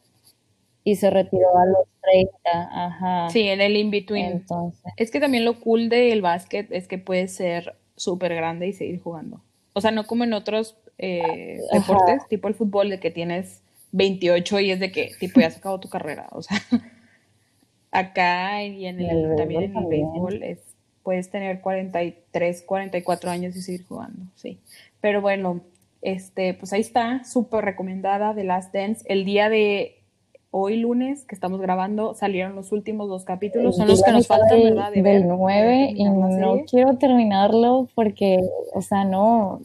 y 0.83 0.95
se 0.95 1.09
retiró 1.09 1.57
a 1.57 1.65
los 1.65 1.87
30, 2.11 2.85
ajá. 2.85 3.29
Sí, 3.29 3.47
en 3.47 3.61
el 3.61 3.75
in-between. 3.77 4.25
Entonces, 4.25 4.81
Es 4.97 5.11
que 5.11 5.19
también 5.19 5.45
lo 5.45 5.59
cool 5.59 5.89
del 5.89 6.21
básquet 6.21 6.71
es 6.71 6.87
que 6.87 6.97
puedes 6.97 7.33
ser 7.33 7.75
súper 7.95 8.35
grande 8.35 8.67
y 8.67 8.73
seguir 8.73 8.99
jugando. 9.01 9.41
O 9.73 9.81
sea, 9.81 9.91
no 9.91 10.05
como 10.05 10.23
en 10.23 10.33
otros 10.33 10.77
eh, 10.97 11.59
Ajá. 11.69 11.79
deportes, 11.79 12.27
tipo 12.29 12.47
el 12.47 12.55
fútbol, 12.55 12.89
de 12.89 12.99
que 12.99 13.11
tienes 13.11 13.61
28 13.91 14.59
y 14.59 14.71
es 14.71 14.79
de 14.79 14.91
que, 14.91 15.11
tipo, 15.19 15.39
ya 15.39 15.47
has 15.47 15.57
acabado 15.57 15.79
tu 15.79 15.89
carrera. 15.89 16.27
O 16.31 16.41
sea, 16.41 16.57
acá 17.91 18.63
y 18.63 18.85
en 18.85 19.01
Y 19.01 19.09
el, 19.09 19.35
también 19.35 19.63
en 19.63 19.77
el 19.77 19.85
béisbol 19.87 20.43
es, 20.43 20.59
puedes 21.03 21.29
tener 21.29 21.61
43, 21.61 22.63
44 22.63 23.29
años 23.29 23.55
y 23.55 23.61
seguir 23.61 23.85
jugando, 23.85 24.25
sí. 24.35 24.59
Pero 25.01 25.21
bueno, 25.21 25.61
este, 26.01 26.53
pues 26.53 26.73
ahí 26.73 26.81
está, 26.81 27.23
súper 27.23 27.65
recomendada 27.65 28.35
The 28.35 28.43
Last 28.43 28.73
Dance. 28.73 29.03
El 29.07 29.25
día 29.25 29.49
de 29.49 29.94
hoy 30.57 30.77
lunes 30.77 31.25
que 31.25 31.35
estamos 31.35 31.59
grabando 31.59 32.13
salieron 32.13 32.55
los 32.55 32.71
últimos 32.71 33.09
dos 33.09 33.25
capítulos, 33.25 33.75
son 33.75 33.89
los 33.89 34.01
que 34.01 34.13
nos 34.13 34.25
faltan, 34.25 34.63
¿verdad? 34.63 34.89
De 34.89 35.01
del 35.01 35.23
para 35.23 35.35
9 35.35 35.93
y 35.97 36.03
no 36.05 36.61
quiero 36.65 36.97
terminarlo 36.97 37.89
porque, 37.93 38.39
o 38.73 38.81
sea, 38.81 39.03
no, 39.03 39.59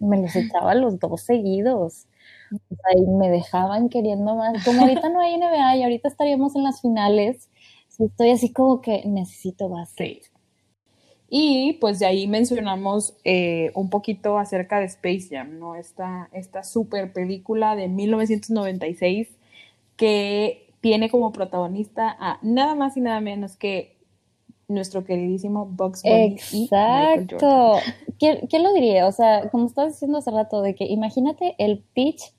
me 0.00 0.20
los 0.20 0.34
echaba 0.34 0.74
los 0.74 0.98
dos 0.98 1.20
seguidos. 1.20 2.06
O 2.52 2.74
sea, 2.74 2.98
y 2.98 3.06
me 3.06 3.30
dejaban 3.30 3.88
queriendo 3.88 4.34
más. 4.34 4.64
Como 4.64 4.82
ahorita 4.82 5.08
no 5.10 5.20
hay 5.20 5.36
NBA 5.36 5.76
y 5.76 5.82
ahorita 5.84 6.08
estaríamos 6.08 6.56
en 6.56 6.64
las 6.64 6.82
finales, 6.82 7.48
estoy 7.96 8.30
así 8.30 8.52
como 8.52 8.80
que 8.80 9.04
necesito 9.06 9.68
básquet. 9.68 10.24
Sí. 10.24 10.30
Y 11.30 11.72
pues 11.74 12.00
de 12.00 12.06
ahí 12.06 12.26
mencionamos 12.26 13.14
eh, 13.24 13.70
un 13.74 13.90
poquito 13.90 14.38
acerca 14.38 14.80
de 14.80 14.86
Space 14.86 15.28
Jam, 15.30 15.58
¿no? 15.60 15.76
Esta, 15.76 16.28
esta 16.32 16.64
super 16.64 17.12
película 17.12 17.76
de 17.76 17.86
1996 17.86 19.28
que 20.02 20.74
tiene 20.80 21.08
como 21.08 21.30
protagonista 21.30 22.16
a 22.18 22.40
nada 22.42 22.74
más 22.74 22.96
y 22.96 23.00
nada 23.00 23.20
menos 23.20 23.56
que 23.56 24.00
nuestro 24.66 25.04
queridísimo 25.04 25.64
Bugs 25.64 26.02
Bunny 26.02 26.38
y. 26.52 26.64
Exacto. 26.64 27.74
¿Quién, 28.18 28.48
quién 28.48 28.64
lo 28.64 28.72
diría? 28.72 29.06
O 29.06 29.12
sea, 29.12 29.48
como 29.50 29.66
estabas 29.66 29.92
diciendo 29.92 30.18
hace 30.18 30.32
rato, 30.32 30.60
de 30.60 30.74
que 30.74 30.86
imagínate 30.86 31.54
el 31.58 31.84
pitch 31.94 32.34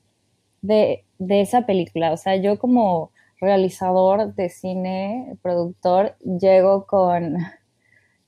de, 0.60 1.06
de 1.18 1.40
esa 1.40 1.64
película. 1.64 2.12
O 2.12 2.18
sea, 2.18 2.36
yo 2.36 2.58
como 2.58 3.12
realizador 3.40 4.34
de 4.34 4.50
cine, 4.50 5.38
productor, 5.40 6.14
llego 6.20 6.84
con, 6.84 7.38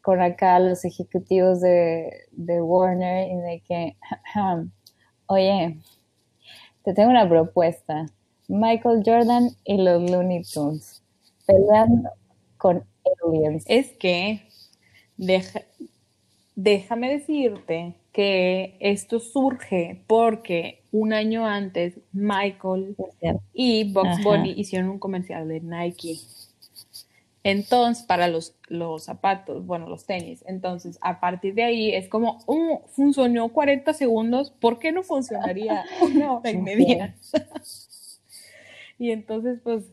con 0.00 0.22
acá 0.22 0.58
los 0.60 0.86
ejecutivos 0.86 1.60
de, 1.60 2.10
de 2.32 2.62
Warner 2.62 3.28
y 3.30 3.36
de 3.36 3.62
que, 3.68 3.96
oye, 5.26 5.78
te 6.84 6.94
tengo 6.94 7.10
una 7.10 7.28
propuesta. 7.28 8.06
Michael 8.48 9.02
Jordan 9.04 9.50
y 9.64 9.78
los 9.78 10.10
Looney 10.10 10.42
Tunes 10.44 11.02
peleando 11.46 12.10
con 12.56 12.84
aliens. 13.24 13.64
Es 13.66 13.92
que 13.92 14.42
deja- 15.16 15.62
déjame 16.54 17.10
decirte 17.10 17.94
que 18.12 18.76
esto 18.80 19.20
surge 19.20 20.02
porque 20.06 20.82
un 20.90 21.12
año 21.12 21.46
antes 21.46 21.94
Michael 22.12 22.96
y 23.52 23.92
Ajá. 23.96 24.20
Bunny 24.22 24.54
hicieron 24.56 24.88
un 24.88 24.98
comercial 24.98 25.46
de 25.48 25.60
Nike. 25.60 26.18
Entonces, 27.44 28.04
para 28.04 28.26
los, 28.26 28.56
los 28.68 29.04
zapatos, 29.04 29.64
bueno, 29.66 29.88
los 29.88 30.04
tenis. 30.04 30.42
Entonces, 30.48 30.98
a 31.00 31.20
partir 31.20 31.54
de 31.54 31.62
ahí 31.62 31.94
es 31.94 32.08
como, 32.08 32.38
"Oh, 32.46 32.82
funcionó 32.88 33.50
40 33.52 33.92
segundos, 33.92 34.50
¿por 34.50 34.80
qué 34.80 34.90
no 34.90 35.04
funcionaría 35.04 35.84
una 36.02 36.32
hora 36.32 36.50
y 36.50 36.56
media? 36.56 37.14
Y 38.98 39.10
entonces, 39.10 39.60
pues, 39.62 39.84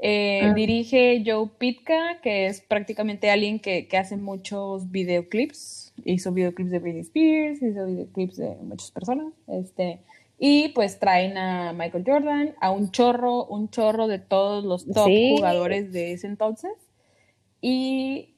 Eh, 0.00 0.42
Ah. 0.44 0.54
Dirige 0.54 1.24
Joe 1.26 1.48
Pitka, 1.58 2.20
que 2.22 2.46
es 2.46 2.60
prácticamente 2.60 3.30
alguien 3.32 3.58
que, 3.58 3.88
que 3.88 3.96
hace 3.96 4.16
muchos 4.16 4.92
videoclips. 4.92 5.92
Hizo 6.04 6.30
videoclips 6.30 6.70
de 6.70 6.78
Britney 6.78 7.00
Spears, 7.00 7.60
hizo 7.60 7.84
videoclips 7.84 8.36
de 8.36 8.54
muchas 8.62 8.92
personas. 8.92 9.32
Este, 9.48 9.98
y 10.38 10.68
pues 10.68 11.00
traen 11.00 11.36
a 11.36 11.72
Michael 11.72 12.04
Jordan, 12.06 12.54
a 12.60 12.70
un 12.70 12.92
chorro, 12.92 13.46
un 13.46 13.70
chorro 13.70 14.06
de 14.06 14.20
todos 14.20 14.64
los 14.64 14.86
top 14.86 15.06
Sí. 15.08 15.34
jugadores 15.36 15.90
de 15.92 16.12
ese 16.12 16.28
entonces. 16.28 16.70
Y, 17.60 18.34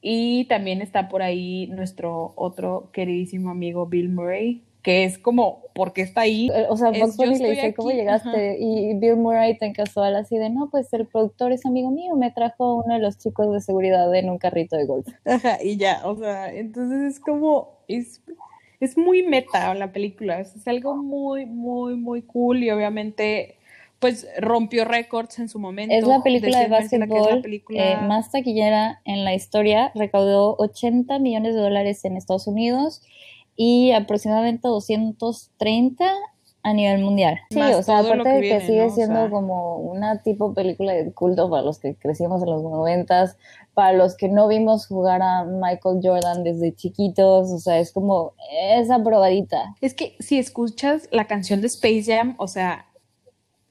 y 0.00 0.46
también 0.46 0.82
está 0.82 1.08
por 1.08 1.22
ahí 1.22 1.68
nuestro 1.68 2.32
otro 2.34 2.90
queridísimo 2.92 3.50
amigo 3.50 3.86
Bill 3.86 4.08
Murray, 4.08 4.64
que 4.84 5.04
es 5.04 5.16
como, 5.18 5.62
¿por 5.74 5.94
qué 5.94 6.02
está 6.02 6.20
ahí? 6.20 6.50
Eh, 6.54 6.66
O 6.68 6.76
sea, 6.76 6.92
yo 6.92 7.06
Bunny 7.16 7.38
le 7.38 7.50
dice, 7.52 7.72
¿cómo 7.74 7.90
llegaste? 7.90 8.28
ajá. 8.28 8.56
Y 8.58 8.92
Bill 8.98 9.16
Murray 9.16 9.56
tan 9.56 9.72
casual 9.72 10.14
así 10.14 10.36
de, 10.36 10.50
no, 10.50 10.68
pues 10.70 10.92
el 10.92 11.06
productor 11.06 11.52
es 11.52 11.64
amigo 11.64 11.90
mío, 11.90 12.14
me 12.16 12.30
trajo 12.30 12.82
uno 12.84 12.92
de 12.92 13.00
los 13.00 13.16
chicos 13.16 13.50
de 13.50 13.62
seguridad 13.62 14.14
en 14.14 14.28
un 14.28 14.36
carrito 14.36 14.76
de 14.76 14.84
golf. 14.84 15.08
Ajá, 15.24 15.56
y 15.64 15.78
ya, 15.78 16.02
o 16.04 16.14
sea, 16.16 16.52
entonces 16.52 17.14
es 17.14 17.18
como, 17.18 17.78
es, 17.88 18.20
es 18.78 18.98
muy 18.98 19.22
meta 19.22 19.72
la 19.74 19.90
película, 19.90 20.38
es, 20.40 20.68
algo 20.68 20.94
muy, 20.96 21.46
muy, 21.46 21.96
muy 21.96 22.20
cool 22.20 22.62
y 22.62 22.70
obviamente, 22.70 23.56
pues 24.00 24.28
rompió 24.38 24.84
récords 24.84 25.38
en 25.38 25.48
su 25.48 25.58
momento. 25.58 25.94
Es 25.94 26.06
la 26.06 26.22
película 26.22 26.58
de 26.58 26.68
la 26.68 26.80
básquetbol 26.80 27.40
película- 27.40 27.80
eh, 27.80 27.96
más 28.06 28.30
taquillera 28.30 29.00
en 29.06 29.24
la 29.24 29.32
historia, 29.32 29.92
recaudó 29.94 30.56
80 30.58 31.18
millones 31.20 31.54
de 31.54 31.62
dólares 31.62 32.04
en 32.04 32.18
Estados 32.18 32.46
Unidos 32.46 33.00
y 33.56 33.92
aproximadamente 33.92 34.68
230 34.68 36.04
a 36.64 36.72
nivel 36.72 37.02
mundial. 37.02 37.38
Sí, 37.50 37.58
Más 37.58 37.76
o 37.76 37.82
sea, 37.82 37.98
aparte 37.98 38.22
que 38.22 38.28
de 38.30 38.40
que 38.40 38.40
viene, 38.40 38.66
sigue 38.66 38.80
¿no? 38.80 38.86
O 38.86 38.90
siendo 38.90 39.20
sea. 39.20 39.30
como 39.30 39.76
una 39.76 40.22
tipo 40.22 40.54
película 40.54 40.94
de 40.94 41.12
culto 41.12 41.50
para 41.50 41.62
los 41.62 41.78
que 41.78 41.94
crecimos 41.94 42.42
en 42.42 42.50
los 42.50 42.62
noventas, 42.62 43.36
para 43.74 43.92
los 43.92 44.16
que 44.16 44.28
no 44.28 44.48
vimos 44.48 44.86
jugar 44.86 45.20
a 45.20 45.44
Michael 45.44 46.00
Jordan 46.02 46.42
desde 46.42 46.74
chiquitos, 46.74 47.50
o 47.50 47.58
sea, 47.58 47.78
es 47.78 47.92
como 47.92 48.32
esa 48.72 49.02
probadita. 49.02 49.74
Es 49.82 49.92
que 49.92 50.16
si 50.20 50.38
escuchas 50.38 51.06
la 51.12 51.26
canción 51.26 51.60
de 51.60 51.66
Space 51.66 52.04
Jam, 52.06 52.34
o 52.38 52.48
sea, 52.48 52.86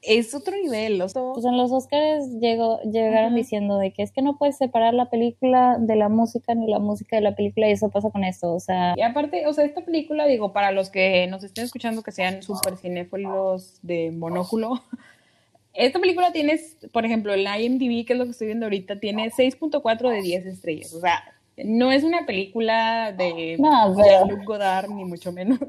es 0.05 0.33
otro 0.35 0.55
nivel, 0.55 1.01
sea, 1.09 1.21
Pues 1.33 1.45
en 1.45 1.57
los 1.57 1.71
Oscars 1.71 2.27
llegó, 2.39 2.81
llegaron 2.81 3.35
diciendo 3.35 3.77
de 3.77 3.91
que 3.91 4.03
es 4.03 4.11
que 4.11 4.21
no 4.21 4.37
puedes 4.37 4.57
separar 4.57 4.93
la 4.93 5.09
película 5.09 5.77
de 5.79 5.95
la 5.95 6.09
música 6.09 6.53
ni 6.55 6.67
la 6.67 6.79
música 6.79 7.15
de 7.15 7.21
la 7.21 7.35
película 7.35 7.67
y 7.69 7.71
eso 7.71 7.89
pasa 7.89 8.09
con 8.11 8.23
esto, 8.23 8.53
o 8.53 8.59
sea, 8.59 8.93
Y 8.97 9.01
aparte, 9.01 9.47
o 9.47 9.53
sea, 9.53 9.65
esta 9.65 9.81
película, 9.81 10.25
digo, 10.25 10.51
para 10.53 10.71
los 10.71 10.89
que 10.89 11.27
nos 11.27 11.43
estén 11.43 11.65
escuchando 11.65 12.03
que 12.03 12.11
sean 12.11 12.43
súper 12.43 12.77
cinéfilos 12.77 13.79
de 13.81 14.11
monóculo, 14.11 14.81
esta 15.73 15.99
película 15.99 16.31
tiene, 16.31 16.59
por 16.91 17.05
ejemplo, 17.05 17.33
el 17.33 17.45
IMDb, 17.47 18.05
que 18.05 18.13
es 18.13 18.19
lo 18.19 18.25
que 18.25 18.31
estoy 18.31 18.47
viendo 18.47 18.65
ahorita, 18.65 18.99
tiene 18.99 19.31
6.4 19.31 20.09
de 20.09 20.21
10 20.21 20.45
estrellas. 20.45 20.93
O 20.93 20.99
sea, 20.99 21.23
no 21.57 21.91
es 21.91 22.03
una 22.03 22.25
película 22.25 23.11
de 23.11 23.57
No, 23.59 23.93
pero- 23.95 24.25
Jean-Luc 24.27 24.43
Godard, 24.45 24.89
ni 24.89 25.05
mucho 25.05 25.31
menos. 25.31 25.59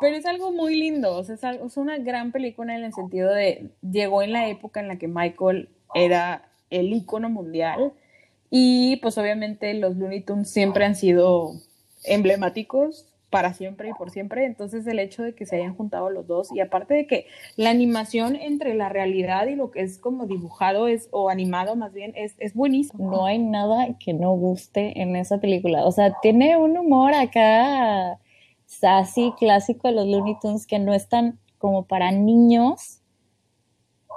Pero 0.00 0.16
es 0.16 0.26
algo 0.26 0.50
muy 0.52 0.76
lindo, 0.76 1.16
o 1.16 1.20
es, 1.20 1.44
algo- 1.44 1.66
es 1.66 1.76
una 1.76 1.98
gran 1.98 2.32
película 2.32 2.74
en 2.76 2.84
el 2.84 2.92
sentido 2.94 3.32
de, 3.32 3.68
llegó 3.82 4.22
en 4.22 4.32
la 4.32 4.48
época 4.48 4.80
en 4.80 4.88
la 4.88 4.96
que 4.96 5.08
Michael 5.08 5.68
era 5.94 6.48
el 6.70 6.92
ícono 6.92 7.28
mundial 7.28 7.92
y 8.50 8.96
pues 8.96 9.18
obviamente 9.18 9.74
los 9.74 9.96
Looney 9.96 10.20
Tunes 10.22 10.50
siempre 10.50 10.84
han 10.84 10.94
sido 10.94 11.52
emblemáticos 12.04 13.06
para 13.28 13.54
siempre 13.54 13.88
y 13.88 13.92
por 13.92 14.10
siempre, 14.10 14.44
entonces 14.44 14.84
el 14.88 14.98
hecho 14.98 15.22
de 15.22 15.34
que 15.36 15.46
se 15.46 15.54
hayan 15.56 15.76
juntado 15.76 16.10
los 16.10 16.26
dos 16.26 16.50
y 16.52 16.58
aparte 16.58 16.94
de 16.94 17.06
que 17.06 17.26
la 17.56 17.70
animación 17.70 18.34
entre 18.34 18.74
la 18.74 18.88
realidad 18.88 19.46
y 19.46 19.54
lo 19.54 19.70
que 19.70 19.82
es 19.82 19.98
como 19.98 20.26
dibujado 20.26 20.88
es 20.88 21.08
o 21.12 21.30
animado 21.30 21.76
más 21.76 21.92
bien 21.92 22.12
es, 22.16 22.34
es 22.38 22.54
buenísimo. 22.54 23.08
no 23.08 23.26
hay 23.26 23.38
nada 23.38 23.96
que 24.04 24.14
no 24.14 24.32
guste 24.32 25.00
en 25.00 25.14
esa 25.14 25.38
película, 25.38 25.84
o 25.86 25.92
sea, 25.92 26.16
tiene 26.22 26.56
un 26.56 26.76
humor 26.76 27.14
acá 27.14 28.18
sassy, 28.70 29.32
clásico 29.38 29.88
de 29.88 29.94
los 29.94 30.06
Looney 30.06 30.36
Tunes 30.40 30.66
que 30.66 30.78
no 30.78 30.94
están 30.94 31.38
como 31.58 31.84
para 31.84 32.12
niños, 32.12 33.00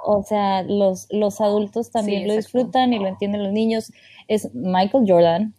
o 0.06 0.22
sea, 0.22 0.62
los, 0.62 1.06
los 1.10 1.40
adultos 1.40 1.90
también 1.90 2.22
Sí, 2.22 2.28
lo 2.28 2.34
disfrutan 2.34 2.92
y 2.92 2.98
lo 2.98 3.08
entienden 3.08 3.42
los 3.42 3.52
niños, 3.52 3.92
es 4.28 4.54
Michael 4.54 5.04
Jordan, 5.08 5.54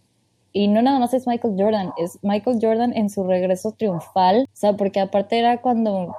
Y 0.54 0.68
no 0.70 0.82
nada 0.82 1.00
más 1.00 1.14
es 1.14 1.28
Michael 1.28 1.56
Jordan, 1.58 1.92
es 1.98 2.18
Michael 2.22 2.60
Jordan 2.62 2.94
en 2.96 3.10
su 3.10 3.24
regreso 3.26 3.72
triunfal. 3.74 4.44
O 4.44 4.56
sea, 4.56 4.74
porque 4.74 5.02
aparte 5.02 5.38
era 5.38 5.62
cuando 5.62 6.16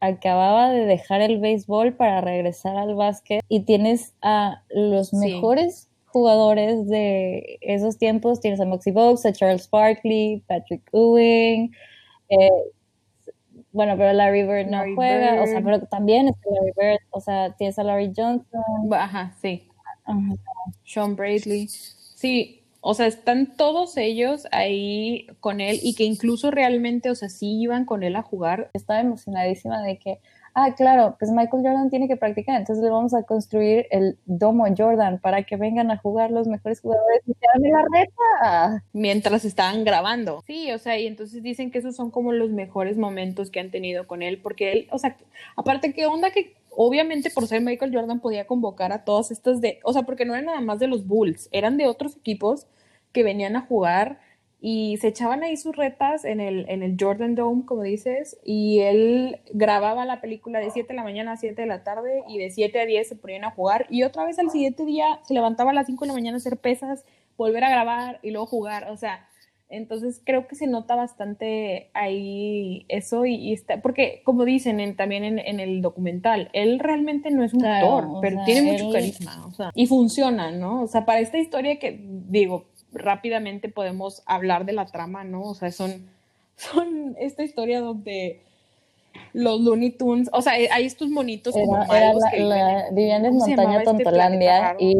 acababa 0.00 0.70
de 0.70 0.86
dejar 0.86 1.20
el 1.20 1.38
béisbol 1.40 1.94
para 1.94 2.20
regresar 2.22 2.76
al 2.76 2.94
básquet 2.94 3.42
y 3.48 3.60
tienes 3.60 4.14
a 4.22 4.62
los 4.70 5.08
Sí. 5.10 5.16
mejores 5.16 5.88
jugadores 6.06 6.88
de 6.88 7.58
esos 7.60 7.98
tiempos. 7.98 8.40
Tienes 8.40 8.60
a 8.60 8.64
Moxie 8.64 8.92
Bogues, 8.92 9.26
a 9.26 9.32
Charles 9.32 9.68
Barkley, 9.68 10.42
Patrick 10.46 10.82
Ewing. 10.94 11.72
Eh, 12.28 12.48
bueno, 13.72 13.94
pero 13.96 14.12
Larry 14.12 14.42
Bird 14.42 14.66
no 14.66 14.78
Larry 14.78 14.94
juega, 14.94 15.42
o 15.42 15.46
sea, 15.46 15.60
pero 15.62 15.80
también 15.82 16.28
está 16.28 16.48
Larry 16.50 16.72
Bird, 16.76 17.00
o 17.10 17.20
sea, 17.20 17.54
tienes 17.56 17.78
a 17.78 17.84
Larry 17.84 18.12
Johnson. 18.16 18.62
Ajá, 18.92 19.34
sí. 19.40 19.68
ajá. 20.04 20.34
Sean 20.84 21.14
Bradley. 21.16 21.68
Sí, 21.68 22.62
o 22.80 22.94
sea, 22.94 23.06
están 23.06 23.56
todos 23.56 23.96
ellos 23.96 24.46
ahí 24.52 25.26
con 25.40 25.60
él 25.60 25.80
y 25.82 25.94
que 25.94 26.04
incluso 26.04 26.50
realmente, 26.50 27.10
o 27.10 27.14
sea, 27.14 27.28
sí 27.28 27.60
iban 27.60 27.84
con 27.84 28.02
él 28.02 28.16
a 28.16 28.22
jugar. 28.22 28.70
estaba 28.74 29.00
emocionadísima 29.00 29.82
de 29.82 29.98
que, 29.98 30.20
ah, 30.56 30.74
claro, 30.74 31.16
pues 31.18 31.30
Michael 31.30 31.62
Jordan 31.62 31.90
tiene 31.90 32.08
que 32.08 32.16
practicar, 32.16 32.58
entonces 32.58 32.82
le 32.82 32.90
vamos 32.90 33.12
a 33.12 33.24
construir 33.24 33.86
el 33.90 34.18
domo 34.24 34.64
Jordan 34.76 35.20
para 35.20 35.42
que 35.42 35.56
vengan 35.56 35.90
a 35.90 35.98
jugar 35.98 36.30
los 36.30 36.48
mejores 36.48 36.80
jugadores 36.80 37.20
y 37.26 37.34
se 37.34 37.68
la 37.68 37.84
reta. 37.92 38.84
mientras 38.94 39.44
estaban 39.44 39.84
grabando. 39.84 40.42
Sí, 40.46 40.72
o 40.72 40.78
sea, 40.78 40.98
y 40.98 41.06
entonces 41.06 41.42
dicen 41.42 41.70
que 41.70 41.78
esos 41.78 41.94
son 41.94 42.10
como 42.10 42.32
los 42.32 42.50
mejores 42.50 42.96
momentos 42.96 43.50
que 43.50 43.60
han 43.60 43.70
tenido 43.70 44.06
con 44.06 44.22
él, 44.22 44.40
porque 44.42 44.72
él, 44.72 44.88
o 44.90 44.98
sea, 44.98 45.18
aparte, 45.56 45.92
¿qué 45.92 46.06
onda 46.06 46.30
que 46.30 46.56
obviamente 46.70 47.30
por 47.30 47.46
ser 47.46 47.60
Michael 47.60 47.94
Jordan 47.94 48.20
podía 48.20 48.46
convocar 48.46 48.92
a 48.92 49.04
todos 49.04 49.30
estos 49.30 49.60
de, 49.60 49.78
o 49.84 49.92
sea, 49.92 50.04
porque 50.04 50.24
no 50.24 50.32
eran 50.32 50.46
nada 50.46 50.60
más 50.62 50.78
de 50.78 50.88
los 50.88 51.06
Bulls, 51.06 51.50
eran 51.52 51.76
de 51.76 51.86
otros 51.86 52.16
equipos 52.16 52.66
que 53.12 53.22
venían 53.22 53.56
a 53.56 53.60
jugar 53.60 54.20
y 54.60 54.96
se 54.96 55.08
echaban 55.08 55.42
ahí 55.42 55.56
sus 55.56 55.76
retas 55.76 56.24
en 56.24 56.40
el, 56.40 56.68
en 56.68 56.82
el 56.82 56.96
Jordan 56.98 57.34
Dome, 57.34 57.64
como 57.66 57.82
dices, 57.82 58.38
y 58.44 58.80
él 58.80 59.40
grababa 59.52 60.04
la 60.06 60.20
película 60.20 60.58
de 60.60 60.70
7 60.70 60.88
de 60.88 60.94
la 60.96 61.02
mañana 61.04 61.32
a 61.32 61.36
7 61.36 61.60
de 61.62 61.68
la 61.68 61.84
tarde 61.84 62.22
y 62.28 62.38
de 62.38 62.50
7 62.50 62.80
a 62.80 62.86
10 62.86 63.06
se 63.08 63.16
ponían 63.16 63.44
a 63.44 63.50
jugar 63.50 63.86
y 63.90 64.02
otra 64.02 64.24
vez 64.24 64.38
al 64.38 64.50
siguiente 64.50 64.84
día 64.86 65.20
se 65.24 65.34
levantaba 65.34 65.70
a 65.70 65.74
las 65.74 65.86
5 65.86 66.04
de 66.04 66.08
la 66.08 66.14
mañana 66.14 66.36
a 66.36 66.38
hacer 66.38 66.56
pesas, 66.56 67.04
volver 67.36 67.64
a 67.64 67.70
grabar 67.70 68.18
y 68.22 68.30
luego 68.30 68.46
jugar, 68.46 68.90
o 68.90 68.96
sea, 68.96 69.28
entonces 69.68 70.22
creo 70.24 70.46
que 70.46 70.54
se 70.54 70.68
nota 70.68 70.94
bastante 70.94 71.90
ahí 71.92 72.86
eso 72.88 73.26
y, 73.26 73.34
y 73.34 73.52
está, 73.52 73.82
porque 73.82 74.22
como 74.24 74.44
dicen 74.44 74.78
en- 74.80 74.96
también 74.96 75.24
en, 75.24 75.38
en 75.40 75.60
el 75.60 75.82
documental, 75.82 76.50
él 76.52 76.78
realmente 76.78 77.30
no 77.30 77.42
es 77.44 77.52
un 77.52 77.60
Claro, 77.60 77.86
actor, 77.96 78.18
pero 78.22 78.36
sea, 78.36 78.44
tiene 78.44 78.62
mucho 78.62 78.84
él- 78.86 78.92
carisma, 78.92 79.44
o 79.46 79.52
sea, 79.52 79.70
y 79.74 79.86
funciona, 79.86 80.50
¿no? 80.52 80.82
O 80.82 80.86
sea, 80.86 81.04
para 81.04 81.18
esta 81.20 81.38
historia 81.38 81.78
que 81.78 81.98
digo, 82.00 82.66
rápidamente 82.98 83.68
podemos 83.68 84.22
hablar 84.26 84.64
de 84.64 84.72
la 84.72 84.86
trama, 84.86 85.24
¿no? 85.24 85.42
O 85.42 85.54
sea, 85.54 85.70
son, 85.72 86.08
son 86.56 87.16
esta 87.18 87.42
historia 87.44 87.80
donde 87.80 88.40
los 89.32 89.60
Looney 89.60 89.90
Tunes, 89.90 90.28
o 90.32 90.42
sea, 90.42 90.52
hay 90.54 90.84
estos 90.84 91.08
monitos 91.08 91.54
como 91.54 91.76
Era, 91.76 91.84
era 91.84 92.06
malos 92.08 92.22
la, 92.22 92.30
que 92.30 92.40
la- 92.40 92.84
vivían 92.92 93.24
en 93.24 93.32
¿cómo 93.32 93.44
se 93.44 93.50
llamaba 93.50 93.68
Montaña 93.76 93.92
este 93.92 94.04
Tontolandia 94.04 94.60
raro? 94.60 94.78
y, 94.80 94.94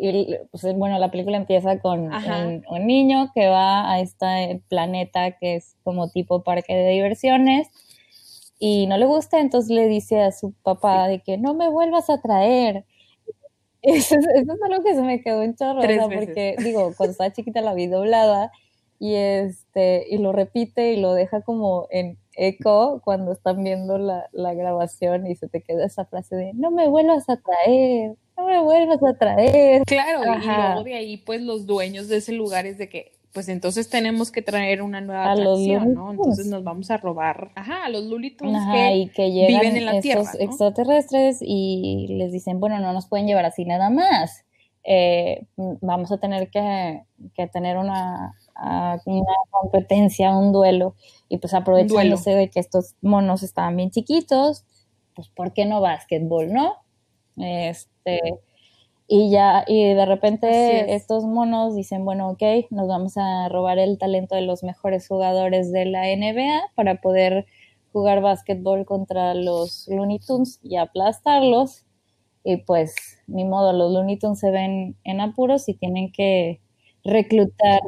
y, 0.00 0.36
pues, 0.50 0.74
bueno, 0.76 0.98
la 0.98 1.10
película 1.10 1.36
empieza 1.36 1.78
con 1.78 2.00
un, 2.12 2.64
un 2.68 2.86
niño 2.86 3.30
que 3.34 3.48
va 3.48 3.90
a 3.90 4.00
este 4.00 4.62
planeta 4.68 5.32
que 5.32 5.56
es 5.56 5.76
como 5.84 6.10
tipo 6.10 6.42
parque 6.42 6.74
de 6.74 6.90
diversiones 6.90 7.68
y 8.58 8.86
no 8.86 8.96
le 8.96 9.06
gusta, 9.06 9.40
entonces 9.40 9.70
le 9.70 9.86
dice 9.88 10.20
a 10.22 10.32
su 10.32 10.52
papá 10.62 11.08
de 11.08 11.20
que 11.20 11.36
no 11.38 11.54
me 11.54 11.68
vuelvas 11.68 12.08
a 12.10 12.20
traer. 12.20 12.84
Eso 13.82 14.14
es, 14.16 14.26
eso 14.26 14.52
es 14.54 14.62
algo 14.62 14.84
que 14.84 14.94
se 14.94 15.02
me 15.02 15.20
quedó 15.20 15.42
un 15.42 15.54
chorro, 15.56 15.80
o 15.80 15.82
sea, 15.82 16.08
porque 16.08 16.56
digo, 16.58 16.92
cuando 16.96 17.12
estaba 17.12 17.32
chiquita 17.32 17.60
la 17.60 17.74
vi 17.74 17.86
doblada 17.86 18.52
y 18.98 19.14
este 19.16 20.06
y 20.08 20.18
lo 20.18 20.30
repite 20.30 20.92
y 20.92 21.00
lo 21.00 21.14
deja 21.14 21.40
como 21.42 21.88
en 21.90 22.16
eco 22.34 23.00
cuando 23.04 23.32
están 23.32 23.62
viendo 23.64 23.98
la, 23.98 24.28
la 24.32 24.54
grabación 24.54 25.26
y 25.26 25.34
se 25.34 25.48
te 25.48 25.62
queda 25.62 25.84
esa 25.84 26.04
frase 26.04 26.36
de 26.36 26.52
no 26.54 26.70
me 26.70 26.88
vuelvas 26.88 27.28
a 27.28 27.36
traer, 27.36 28.14
no 28.36 28.46
me 28.46 28.60
vuelvas 28.62 29.02
a 29.02 29.18
traer. 29.18 29.82
Claro, 29.84 30.22
y 30.22 30.46
luego 30.46 30.84
de 30.84 30.94
ahí, 30.94 31.16
pues 31.18 31.42
los 31.42 31.66
dueños 31.66 32.08
de 32.08 32.18
ese 32.18 32.32
lugar 32.32 32.66
es 32.66 32.78
de 32.78 32.88
que, 32.88 33.12
pues 33.32 33.48
entonces 33.48 33.88
tenemos 33.88 34.30
que 34.30 34.42
traer 34.42 34.82
una 34.82 35.00
nueva 35.00 35.24
A 35.24 35.32
atracción, 35.32 35.94
¿no? 35.94 36.10
Entonces 36.10 36.46
nos 36.46 36.62
vamos 36.62 36.90
a 36.90 36.98
robar, 36.98 37.50
ajá, 37.54 37.86
a 37.86 37.88
los 37.88 38.04
Looney 38.04 38.36
Tunes 38.36 38.60
Ajá, 38.62 38.72
que 38.72 38.96
y 38.96 39.08
que 39.08 39.32
llegan 39.32 39.60
viven 39.60 39.76
en 39.76 39.86
la 39.86 39.92
estos 39.92 40.02
Tierra, 40.02 40.22
¿no? 40.22 40.40
extraterrestres 40.40 41.38
y 41.40 42.08
les 42.10 42.32
dicen, 42.32 42.60
bueno, 42.60 42.78
no 42.78 42.92
nos 42.92 43.06
pueden 43.06 43.26
llevar 43.26 43.44
así 43.44 43.64
nada 43.64 43.90
más. 43.90 44.44
Eh, 44.84 45.46
vamos 45.56 46.10
a 46.12 46.18
tener 46.18 46.50
que, 46.50 47.04
que 47.34 47.46
tener 47.46 47.78
una 47.78 48.34
competencia, 49.50 50.36
un 50.36 50.52
duelo. 50.52 50.94
Y 51.28 51.38
pues 51.38 51.54
aprovechándose 51.54 52.30
de 52.30 52.50
que 52.50 52.60
estos 52.60 52.96
monos 53.00 53.42
estaban 53.42 53.76
bien 53.76 53.90
chiquitos, 53.90 54.64
pues 55.14 55.28
¿por 55.28 55.52
qué 55.52 55.64
no 55.64 55.80
básquetbol, 55.80 56.52
no? 56.52 56.74
Este, 57.36 58.20
Y 59.08 59.30
ya, 59.30 59.64
y 59.66 59.92
de 59.94 60.06
repente 60.06 60.90
es. 60.94 61.02
estos 61.02 61.24
monos 61.24 61.74
dicen, 61.74 62.04
bueno, 62.04 62.30
ok, 62.30 62.42
nos 62.70 62.88
vamos 62.88 63.16
a 63.16 63.48
robar 63.48 63.78
el 63.78 63.98
talento 63.98 64.34
de 64.34 64.42
los 64.42 64.62
mejores 64.62 65.06
jugadores 65.08 65.70
de 65.72 65.84
la 65.86 66.06
NBA 66.08 66.62
para 66.74 67.00
poder 67.00 67.46
jugar 67.92 68.22
básquetbol 68.22 68.86
contra 68.86 69.34
los 69.34 69.86
Looney 69.88 70.18
Tunes 70.20 70.60
y 70.62 70.76
aplastarlos. 70.76 71.84
Y 72.44 72.58
pues, 72.58 72.94
ni 73.26 73.44
modo, 73.44 73.72
los 73.72 73.92
Looney 73.92 74.18
Tunes 74.18 74.38
se 74.40 74.50
ven 74.50 74.96
en 75.04 75.20
apuros 75.20 75.68
y 75.68 75.74
tienen 75.74 76.12
que 76.12 76.60
reclutar 77.04 77.80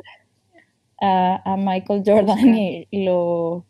a, 1.00 1.40
a 1.53 1.57
Michael 1.57 2.03
Jordan 2.05 2.55
y, 2.57 2.87
y 2.90 3.05
lo, 3.05 3.64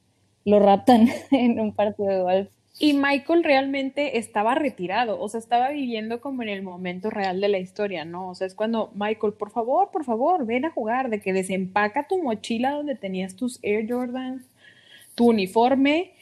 lo 0.45 0.61
raptan 0.61 1.09
en 1.31 1.61
un 1.61 1.75
partido 1.75 2.09
de 2.11 2.23
golf. 2.23 2.51
Y 2.77 2.93
Michael 2.95 3.45
realmente 3.45 4.19
estaba 4.19 4.57
retirado, 4.57 5.21
o 5.21 5.29
sea, 5.29 5.39
estaba 5.39 5.71
viviendo 5.71 6.21
como 6.21 6.43
en 6.43 6.49
el 6.49 6.63
momento 6.63 7.09
real 7.09 7.41
de 7.41 7.49
la 7.49 7.59
historia, 7.59 8.05
¿no? 8.05 8.31
O 8.31 8.35
sea, 8.35 8.49
es 8.49 8.55
cuando 8.55 8.91
Michael, 8.95 9.35
por 9.35 9.51
favor, 9.51 9.91
por 9.93 10.05
favor, 10.05 10.45
ven 10.45 10.65
a 10.65 10.73
jugar, 10.73 11.09
de 11.09 11.21
que 11.21 11.33
desempaca 11.33 12.09
tu 12.09 12.21
mochila 12.21 12.73
donde 12.73 12.97
tenías 12.97 13.37
tus 13.37 13.61
Air 13.63 13.87
Jordans, 13.89 14.43
tu 15.15 15.29
uniforme 15.29 16.15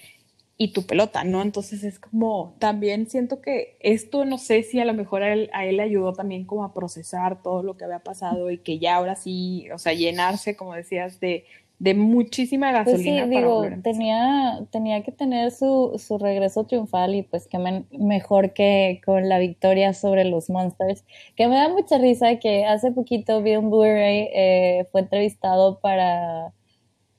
y 0.58 0.72
tu 0.72 0.84
pelota, 0.84 1.24
¿no? 1.24 1.40
Entonces 1.40 1.84
es 1.84 1.98
como, 1.98 2.54
también 2.58 3.08
siento 3.08 3.40
que 3.40 3.78
esto, 3.80 4.26
no 4.26 4.36
sé 4.36 4.62
si 4.62 4.78
a 4.78 4.84
lo 4.84 4.92
mejor 4.92 5.22
a 5.22 5.32
él, 5.32 5.50
a 5.54 5.64
él 5.64 5.78
le 5.78 5.84
ayudó 5.84 6.12
también 6.12 6.44
como 6.44 6.64
a 6.64 6.74
procesar 6.74 7.42
todo 7.42 7.62
lo 7.62 7.78
que 7.78 7.84
había 7.84 8.00
pasado 8.00 8.50
y 8.50 8.58
que 8.58 8.78
ya 8.78 8.96
ahora 8.96 9.16
sí, 9.16 9.70
o 9.72 9.78
sea, 9.78 9.94
llenarse, 9.94 10.54
como 10.54 10.74
decías, 10.74 11.18
de, 11.18 11.46
de 11.82 11.94
muchísima 11.94 12.72
Pues 12.82 13.02
sí, 13.02 13.12
gasolina 13.12 13.30
para 13.32 13.52
digo, 13.52 13.78
tenía, 13.84 14.66
tenía 14.72 15.04
que 15.04 15.12
tener 15.12 15.52
su, 15.52 15.92
su 16.04 16.18
regreso 16.18 16.64
triunfal 16.66 17.14
y 17.14 17.22
pues 17.22 17.46
que 17.46 17.58
men- 17.58 17.86
mejor 17.92 18.54
que 18.54 19.00
con 19.06 19.28
la 19.28 19.38
victoria 19.38 19.94
sobre 19.94 20.24
los 20.24 20.50
Monsters, 20.50 21.04
que 21.36 21.46
me 21.46 21.54
da 21.56 21.68
mucha 21.68 21.98
risa 21.98 22.38
que 22.40 22.64
hace 22.66 22.90
poquito 22.90 23.40
Bill 23.42 23.62
Murray 23.62 24.28
eh, 24.34 24.86
fue 24.90 25.02
entrevistado 25.02 25.78
para 25.80 26.52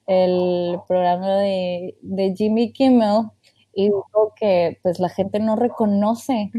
el 0.07 0.79
programa 0.87 1.37
de, 1.37 1.97
de 2.01 2.35
Jimmy 2.35 2.73
Kimmel 2.73 3.31
y 3.75 3.85
dijo 3.85 4.33
que 4.35 4.77
pues 4.83 4.99
la 4.99 5.09
gente 5.09 5.39
no 5.39 5.55
reconoce 5.55 6.51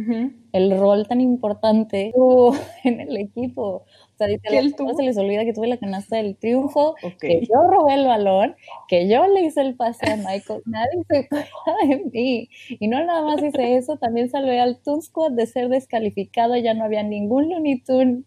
el 0.53 0.79
rol 0.79 1.07
tan 1.09 1.21
importante 1.21 2.13
en 2.85 3.01
el 3.01 3.17
equipo. 3.17 3.85
O 4.15 4.17
sea, 4.17 4.29
dice, 4.29 4.41
¿Que 4.49 4.59
él 4.59 4.73
"A 4.75 4.77
todos 4.77 4.91
tuvo? 4.93 4.99
se 4.99 5.03
les 5.05 5.17
olvida 5.19 5.45
que 5.45 5.53
tuve 5.53 5.67
la 5.67 5.77
canasta 5.77 6.17
del 6.17 6.37
triunfo, 6.37 6.95
que 7.21 7.41
yo 7.47 7.63
robé 7.69 7.95
el 7.95 8.07
balón, 8.07 8.55
que 8.89 9.09
yo 9.09 9.27
le 9.27 9.43
hice 9.43 9.61
el 9.63 9.75
pase 9.77 10.09
a 10.11 10.17
Michael, 10.17 10.63
nadie 10.67 11.03
se 11.09 11.19
acuerda 11.19 11.49
de 11.89 12.05
mí. 12.13 12.49
Y 12.69 12.89
no 12.89 13.05
nada 13.05 13.23
más 13.23 13.43
hice 13.43 13.77
eso, 13.77 13.97
también 13.97 14.29
salvé 14.31 14.61
al 14.61 14.79
Toon 14.79 15.03
Squad 15.03 15.33
de 15.33 15.47
ser 15.47 15.69
descalificado, 15.69 16.57
ya 16.57 16.75
no 16.75 16.85
había 16.85 17.03
ningún 17.03 17.49
Looney 17.51 17.81
Tune 17.83 18.23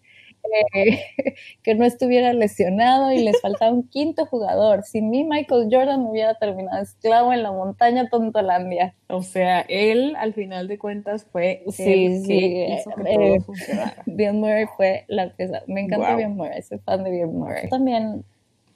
que 1.64 1.76
no 1.76 1.86
estuviera 1.86 2.34
lesionado 2.34 3.12
y 3.12 3.20
les 3.24 3.40
faltaba 3.42 3.72
un 3.72 3.88
quinto 3.88 4.26
jugador. 4.26 4.84
Sin 4.84 5.10
mí, 5.10 5.24
Michael 5.24 5.70
Jordan 5.72 6.02
hubiera 6.06 6.36
terminado 6.36 6.82
esclavo 6.82 7.34
en 7.34 7.44
la 7.44 7.52
montaña 7.52 8.10
Tontolandia. 8.10 8.96
O 9.08 9.22
sea, 9.22 9.62
él 9.62 10.16
al 10.18 10.34
final 10.34 10.68
de 10.68 10.78
cuentas 10.78 11.26
fue 11.32 11.64
Sí, 11.70 12.06
el 12.06 12.22
sí, 12.22 12.28
que 12.28 12.80
hizo 12.80 12.92
que 12.92 13.12
eh, 13.12 13.16
todo 13.16 13.42
funcionara. 13.42 13.94
Bill 14.06 14.34
Murray 14.34 14.66
fue 14.76 15.06
la 15.08 15.30
pieza. 15.34 15.62
Me 15.68 15.82
encanta 15.82 16.10
Wow. 16.10 16.18
Bill 16.18 16.30
Murray, 16.30 16.62
soy 16.62 16.80
fan 16.80 17.04
de 17.04 17.12
Bill 17.12 17.28
Murray. 17.28 17.70
También 17.70 18.24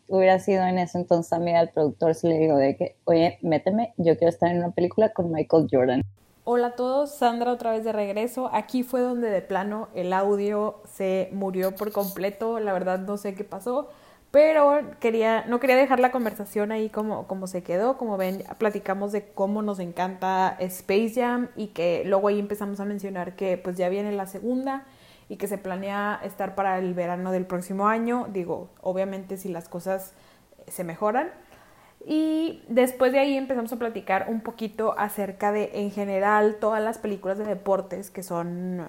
hubiera 0.08 0.40
sido 0.40 0.64
en 0.66 0.78
ese 0.78 0.98
entonces 0.98 1.32
amiga 1.34 1.60
del 1.60 1.70
productor 1.70 2.16
si 2.16 2.28
le 2.28 2.38
digo 2.38 2.58
de 2.58 2.76
que, 2.76 2.96
oye, 3.06 3.38
méteme, 3.42 3.94
yo 3.98 4.18
quiero 4.18 4.30
estar 4.30 4.52
en 4.52 4.58
una 4.58 4.72
película 4.72 5.10
con 5.14 5.32
Michael 5.32 5.68
Jordan. 5.72 6.02
Hola 6.43 6.67
a 6.67 6.71
todos, 6.71 7.12
Sandra 7.12 7.51
otra 7.51 7.69
vez 7.69 7.84
de 7.84 7.91
regreso. 7.91 8.49
Aquí 8.51 8.82
fue 8.82 9.01
donde 9.01 9.30
de 9.30 9.43
plano 9.43 9.89
el 9.93 10.12
audio 10.12 10.82
se 10.91 11.30
murió 11.32 11.75
por 11.75 11.91
completo. 11.91 12.60
La 12.60 12.73
verdad 12.73 12.97
no 12.97 13.17
sé 13.17 13.36
qué 13.36 13.43
pasó, 13.43 13.91
pero 14.32 14.82
quería, 14.99 15.45
no 15.45 15.60
quería 15.60 15.75
dejar 15.75 15.99
la 15.99 16.12
conversación 16.12 16.71
ahí 16.71 16.89
como, 16.89 17.27
como 17.27 17.45
se 17.45 17.62
quedó. 17.62 17.95
Como 17.95 18.17
ven, 18.17 18.43
platicamos 18.58 19.12
de 19.12 19.27
cómo 19.34 19.62
nos 19.62 19.77
encanta 19.77 20.56
Space 20.60 21.13
Jam 21.13 21.49
y 21.56 21.67
que 21.67 22.01
luego 22.08 22.27
ahí 22.30 22.39
empezamos 22.39 22.80
a 22.80 22.86
mencionar 22.86 23.36
que 23.36 23.60
pues 23.60 23.77
ya 23.77 23.88
viene 23.89 24.12
la 24.12 24.25
segunda 24.25 24.88
y 25.30 25.38
que 25.38 25.47
se 25.47 25.60
planea 25.60 26.19
estar 26.23 26.56
para 26.56 26.80
el 26.80 26.95
verano 26.95 27.32
del 27.32 27.45
próximo 27.45 27.88
año. 27.88 28.25
Digo, 28.34 28.69
obviamente 28.82 29.38
si 29.38 29.47
las 29.49 29.69
cosas 29.69 30.15
se 30.67 30.84
mejoran. 30.84 31.30
Y 32.06 32.64
después 32.68 33.12
de 33.12 33.20
ahí 33.20 33.38
empezamos 33.38 33.72
a 33.74 33.78
platicar 33.78 34.26
un 34.30 34.42
poquito 34.42 34.96
acerca 34.98 35.52
de, 35.52 35.72
en 35.76 35.92
general, 35.92 36.58
todas 36.60 36.82
las 36.84 36.98
películas 36.98 37.38
de 37.38 37.46
deportes 37.46 38.10
que 38.10 38.24
son, 38.24 38.86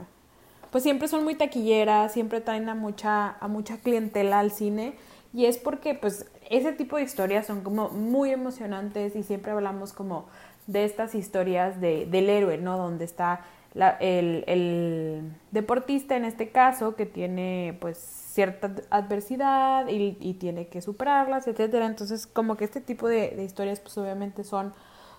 pues 0.70 0.82
siempre 0.82 1.08
son 1.08 1.22
muy 1.24 1.34
taquilleras, 1.34 2.12
siempre 2.12 2.40
traen 2.40 2.68
a 2.68 2.74
mucha, 2.74 3.36
a 3.38 3.48
mucha 3.48 3.76
clientela 3.78 4.38
al 4.40 4.50
cine. 4.50 4.94
Y 5.34 5.46
es 5.46 5.58
porque, 5.58 5.94
pues, 5.94 6.26
ese 6.50 6.72
tipo 6.72 6.96
de 6.96 7.02
historias 7.02 7.46
son 7.46 7.62
como 7.62 7.88
muy 7.90 8.30
emocionantes 8.30 9.16
y 9.16 9.22
siempre 9.22 9.52
hablamos 9.52 9.92
como 9.92 10.26
de 10.66 10.84
estas 10.84 11.14
historias 11.14 11.80
de, 11.80 12.06
del 12.06 12.28
héroe, 12.30 12.58
¿no? 12.58 12.78
Donde 12.78 13.04
está 13.04 13.40
la- 13.74 13.96
el, 14.00 14.44
el 14.46 15.22
deportista 15.50 16.16
en 16.16 16.24
este 16.24 16.50
caso 16.50 16.94
que 16.94 17.06
tiene 17.06 17.76
pues 17.80 17.98
cierta 18.32 18.74
adversidad 18.88 19.88
y, 19.88 20.34
tiene 20.34 20.66
que 20.68 20.80
superarlas, 20.80 21.46
etcétera. 21.46 21.86
Entonces 21.86 22.26
como 22.26 22.56
que 22.56 22.64
este 22.64 22.80
tipo 22.80 23.06
de, 23.08 23.30
de 23.30 23.44
historias 23.44 23.80
pues 23.80 23.96
obviamente 23.98 24.42
son 24.42 24.72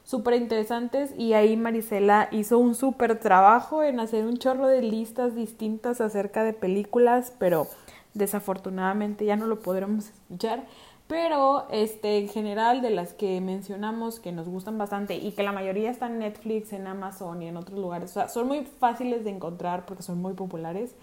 súper 0.03 0.33
interesantes 0.33 1.13
y 1.17 1.33
ahí 1.33 1.55
Marisela 1.55 2.27
hizo 2.31 2.57
un 2.57 2.75
súper 2.75 3.19
trabajo 3.19 3.83
en 3.83 3.99
hacer 3.99 4.25
un 4.25 4.37
chorro 4.37 4.67
de 4.67 4.81
listas 4.81 5.35
distintas 5.35 6.01
acerca 6.01 6.43
de 6.43 6.53
películas, 6.53 7.33
pero 7.37 7.67
desafortunadamente 8.15 9.25
ya 9.25 9.35
no 9.35 9.45
lo 9.47 9.59
podremos 9.59 10.09
escuchar. 10.09 10.63
Pero 11.07 11.67
este, 11.69 12.17
en 12.17 12.29
general 12.29 12.81
de 12.81 12.89
las 12.89 13.13
que 13.13 13.39
mencionamos 13.41 14.19
que 14.19 14.31
nos 14.31 14.47
gustan 14.47 14.77
bastante 14.77 15.15
y 15.15 15.33
que 15.33 15.43
la 15.43 15.51
mayoría 15.51 15.91
están 15.91 16.13
en 16.13 16.19
Netflix, 16.19 16.73
en 16.73 16.87
Amazon 16.87 17.41
y 17.41 17.47
en 17.47 17.57
otros 17.57 17.77
lugares, 17.77 18.11
o 18.11 18.13
sea, 18.13 18.29
son 18.29 18.47
muy 18.47 18.65
fáciles 18.79 19.23
de 19.25 19.29
encontrar 19.29 19.85
porque 19.85 20.01
son 20.01 20.21
muy 20.21 20.33
populares, 20.33 20.95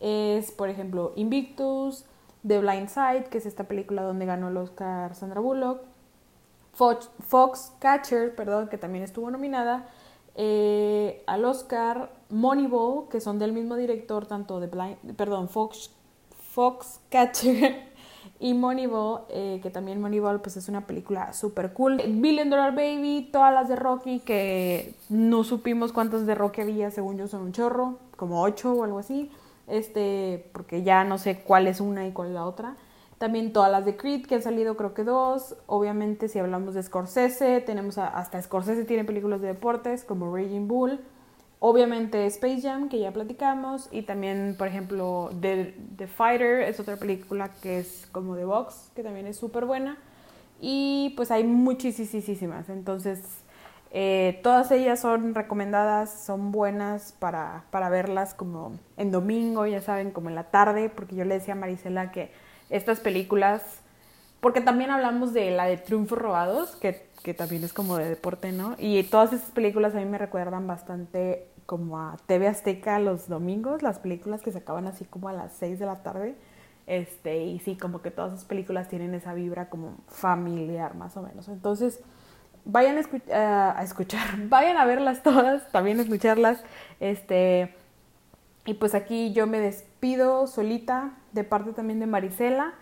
es 0.00 0.50
por 0.52 0.68
ejemplo 0.68 1.12
Invictus, 1.16 2.04
The 2.46 2.60
Blind 2.60 2.88
Side, 2.88 3.24
que 3.30 3.38
es 3.38 3.46
esta 3.46 3.64
película 3.64 4.02
donde 4.02 4.26
ganó 4.26 4.48
el 4.48 4.56
Oscar 4.56 5.14
Sandra 5.14 5.40
Bullock, 5.40 5.80
Fox, 6.72 7.10
Foxcatcher, 7.26 8.34
perdón, 8.34 8.68
que 8.68 8.76
también 8.76 9.02
estuvo 9.02 9.30
nominada 9.30 9.88
eh, 10.34 11.22
al 11.26 11.44
Oscar, 11.46 12.12
Moneyball, 12.28 13.08
que 13.08 13.20
son 13.20 13.38
del 13.38 13.52
mismo 13.52 13.76
director, 13.76 14.26
tanto 14.26 14.60
de 14.60 14.66
Blind, 14.66 15.16
perdón, 15.16 15.48
Fox, 15.48 15.90
Foxcatcher 16.52 17.90
y 18.40 18.52
Moneyball, 18.52 19.22
eh, 19.30 19.60
que 19.62 19.70
también 19.70 20.00
Moneyball 20.02 20.42
pues 20.42 20.58
es 20.58 20.68
una 20.68 20.86
película 20.86 21.32
súper 21.32 21.72
cool. 21.72 21.96
Billion 22.06 22.50
Dollar 22.50 22.74
Baby, 22.74 23.30
todas 23.32 23.54
las 23.54 23.68
de 23.68 23.76
Rocky, 23.76 24.20
que 24.20 24.94
no 25.08 25.42
supimos 25.42 25.94
cuántas 25.94 26.26
de 26.26 26.34
Rocky 26.34 26.60
había, 26.60 26.90
según 26.90 27.16
yo 27.16 27.26
son 27.26 27.40
un 27.40 27.52
chorro, 27.52 27.98
como 28.16 28.42
ocho 28.42 28.74
o 28.74 28.84
algo 28.84 28.98
así, 28.98 29.30
este, 29.68 30.48
porque 30.52 30.82
ya 30.82 31.04
no 31.04 31.18
sé 31.18 31.40
cuál 31.40 31.66
es 31.66 31.80
una 31.80 32.06
y 32.06 32.12
cuál 32.12 32.28
es 32.28 32.34
la 32.34 32.46
otra. 32.46 32.76
También 33.18 33.52
todas 33.52 33.70
las 33.72 33.84
de 33.84 33.96
Creed, 33.96 34.26
que 34.26 34.36
han 34.36 34.42
salido 34.42 34.76
creo 34.76 34.92
que 34.94 35.04
dos. 35.04 35.56
Obviamente 35.66 36.28
si 36.28 36.38
hablamos 36.38 36.74
de 36.74 36.82
Scorsese, 36.82 37.60
tenemos 37.60 37.98
a- 37.98 38.08
hasta 38.08 38.40
Scorsese 38.42 38.84
tiene 38.84 39.04
películas 39.04 39.40
de 39.40 39.48
deportes 39.48 40.04
como 40.04 40.34
Raging 40.34 40.68
Bull. 40.68 41.00
Obviamente 41.58 42.26
Space 42.26 42.60
Jam, 42.62 42.88
que 42.90 42.98
ya 43.00 43.12
platicamos. 43.12 43.88
Y 43.90 44.02
también, 44.02 44.54
por 44.58 44.68
ejemplo, 44.68 45.30
The, 45.40 45.74
The 45.96 46.06
Fighter 46.06 46.60
es 46.62 46.78
otra 46.80 46.96
película 46.96 47.50
que 47.62 47.78
es 47.78 48.06
como 48.12 48.36
de 48.36 48.44
box, 48.44 48.90
que 48.94 49.02
también 49.02 49.26
es 49.26 49.36
súper 49.38 49.64
buena. 49.64 49.96
Y 50.60 51.14
pues 51.16 51.30
hay 51.30 51.44
muchísimas. 51.44 52.68
Entonces, 52.68 53.20
eh, 53.90 54.40
todas 54.42 54.70
ellas 54.70 55.00
son 55.00 55.34
recomendadas, 55.34 56.24
son 56.24 56.52
buenas 56.52 57.12
para, 57.12 57.64
para 57.70 57.88
verlas 57.88 58.34
como 58.34 58.78
en 58.96 59.10
domingo, 59.10 59.66
ya 59.66 59.80
saben, 59.80 60.10
como 60.10 60.28
en 60.28 60.34
la 60.34 60.44
tarde, 60.44 60.90
porque 60.90 61.16
yo 61.16 61.24
le 61.24 61.34
decía 61.34 61.54
a 61.54 61.56
Marisela 61.56 62.10
que 62.10 62.30
estas 62.68 63.00
películas, 63.00 63.62
porque 64.40 64.60
también 64.60 64.90
hablamos 64.90 65.32
de 65.32 65.50
la 65.50 65.66
de 65.66 65.76
Triunfos 65.76 66.18
Robados, 66.18 66.76
que, 66.76 67.08
que 67.22 67.32
también 67.34 67.64
es 67.64 67.72
como 67.72 67.96
de 67.96 68.08
deporte, 68.08 68.52
¿no? 68.52 68.74
Y 68.78 69.02
todas 69.04 69.32
esas 69.32 69.50
películas 69.50 69.94
a 69.94 69.98
mí 69.98 70.04
me 70.04 70.18
recuerdan 70.18 70.66
bastante 70.66 71.48
como 71.66 71.98
a 71.98 72.16
TV 72.26 72.48
Azteca 72.48 72.98
los 72.98 73.28
domingos, 73.28 73.82
las 73.82 73.98
películas 73.98 74.42
que 74.42 74.52
se 74.52 74.58
acaban 74.58 74.86
así 74.86 75.04
como 75.04 75.28
a 75.28 75.32
las 75.32 75.52
6 75.54 75.78
de 75.78 75.86
la 75.86 76.02
tarde. 76.02 76.36
Este, 76.86 77.44
y 77.44 77.58
sí, 77.58 77.76
como 77.76 78.00
que 78.00 78.12
todas 78.12 78.32
esas 78.32 78.44
películas 78.44 78.88
tienen 78.88 79.12
esa 79.14 79.34
vibra 79.34 79.68
como 79.68 79.96
familiar, 80.06 80.94
más 80.94 81.16
o 81.16 81.22
menos. 81.22 81.48
Entonces, 81.48 82.00
vayan 82.66 82.98
a, 83.32 83.78
a 83.78 83.82
escuchar, 83.82 84.26
vayan 84.48 84.76
a 84.76 84.84
verlas 84.84 85.22
todas, 85.22 85.70
también 85.72 85.98
a 85.98 86.02
escucharlas. 86.02 86.62
Este, 87.00 87.74
y 88.66 88.74
pues 88.74 88.94
aquí 88.94 89.32
yo 89.32 89.46
me 89.46 89.60
despido 89.60 90.46
solita, 90.46 91.12
de 91.32 91.44
parte 91.44 91.72
también 91.72 92.00
de 92.00 92.06
Marisela. 92.06 92.74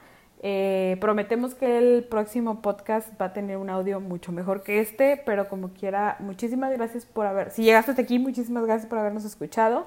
Eh, 0.47 0.99
prometemos 1.01 1.55
que 1.55 1.79
el 1.79 2.05
próximo 2.05 2.61
podcast 2.61 3.19
va 3.19 3.27
a 3.27 3.33
tener 3.33 3.57
un 3.57 3.71
audio 3.71 3.99
mucho 4.01 4.31
mejor 4.31 4.63
que 4.63 4.81
este, 4.81 5.23
pero 5.25 5.49
como 5.49 5.71
quiera, 5.71 6.17
muchísimas 6.21 6.71
gracias 6.73 7.07
por 7.07 7.25
haber, 7.25 7.51
si 7.51 7.63
llegaste 7.63 7.93
hasta 7.93 8.03
aquí, 8.03 8.19
muchísimas 8.19 8.67
gracias 8.67 8.87
por 8.87 8.99
habernos 8.99 9.25
escuchado. 9.25 9.87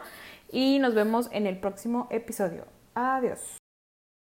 y 0.52 0.80
nos 0.80 0.96
vemos 0.96 1.30
en 1.32 1.46
el 1.46 1.60
próximo 1.60 2.08
episodio. 2.10 2.66
Adiós. 2.96 3.57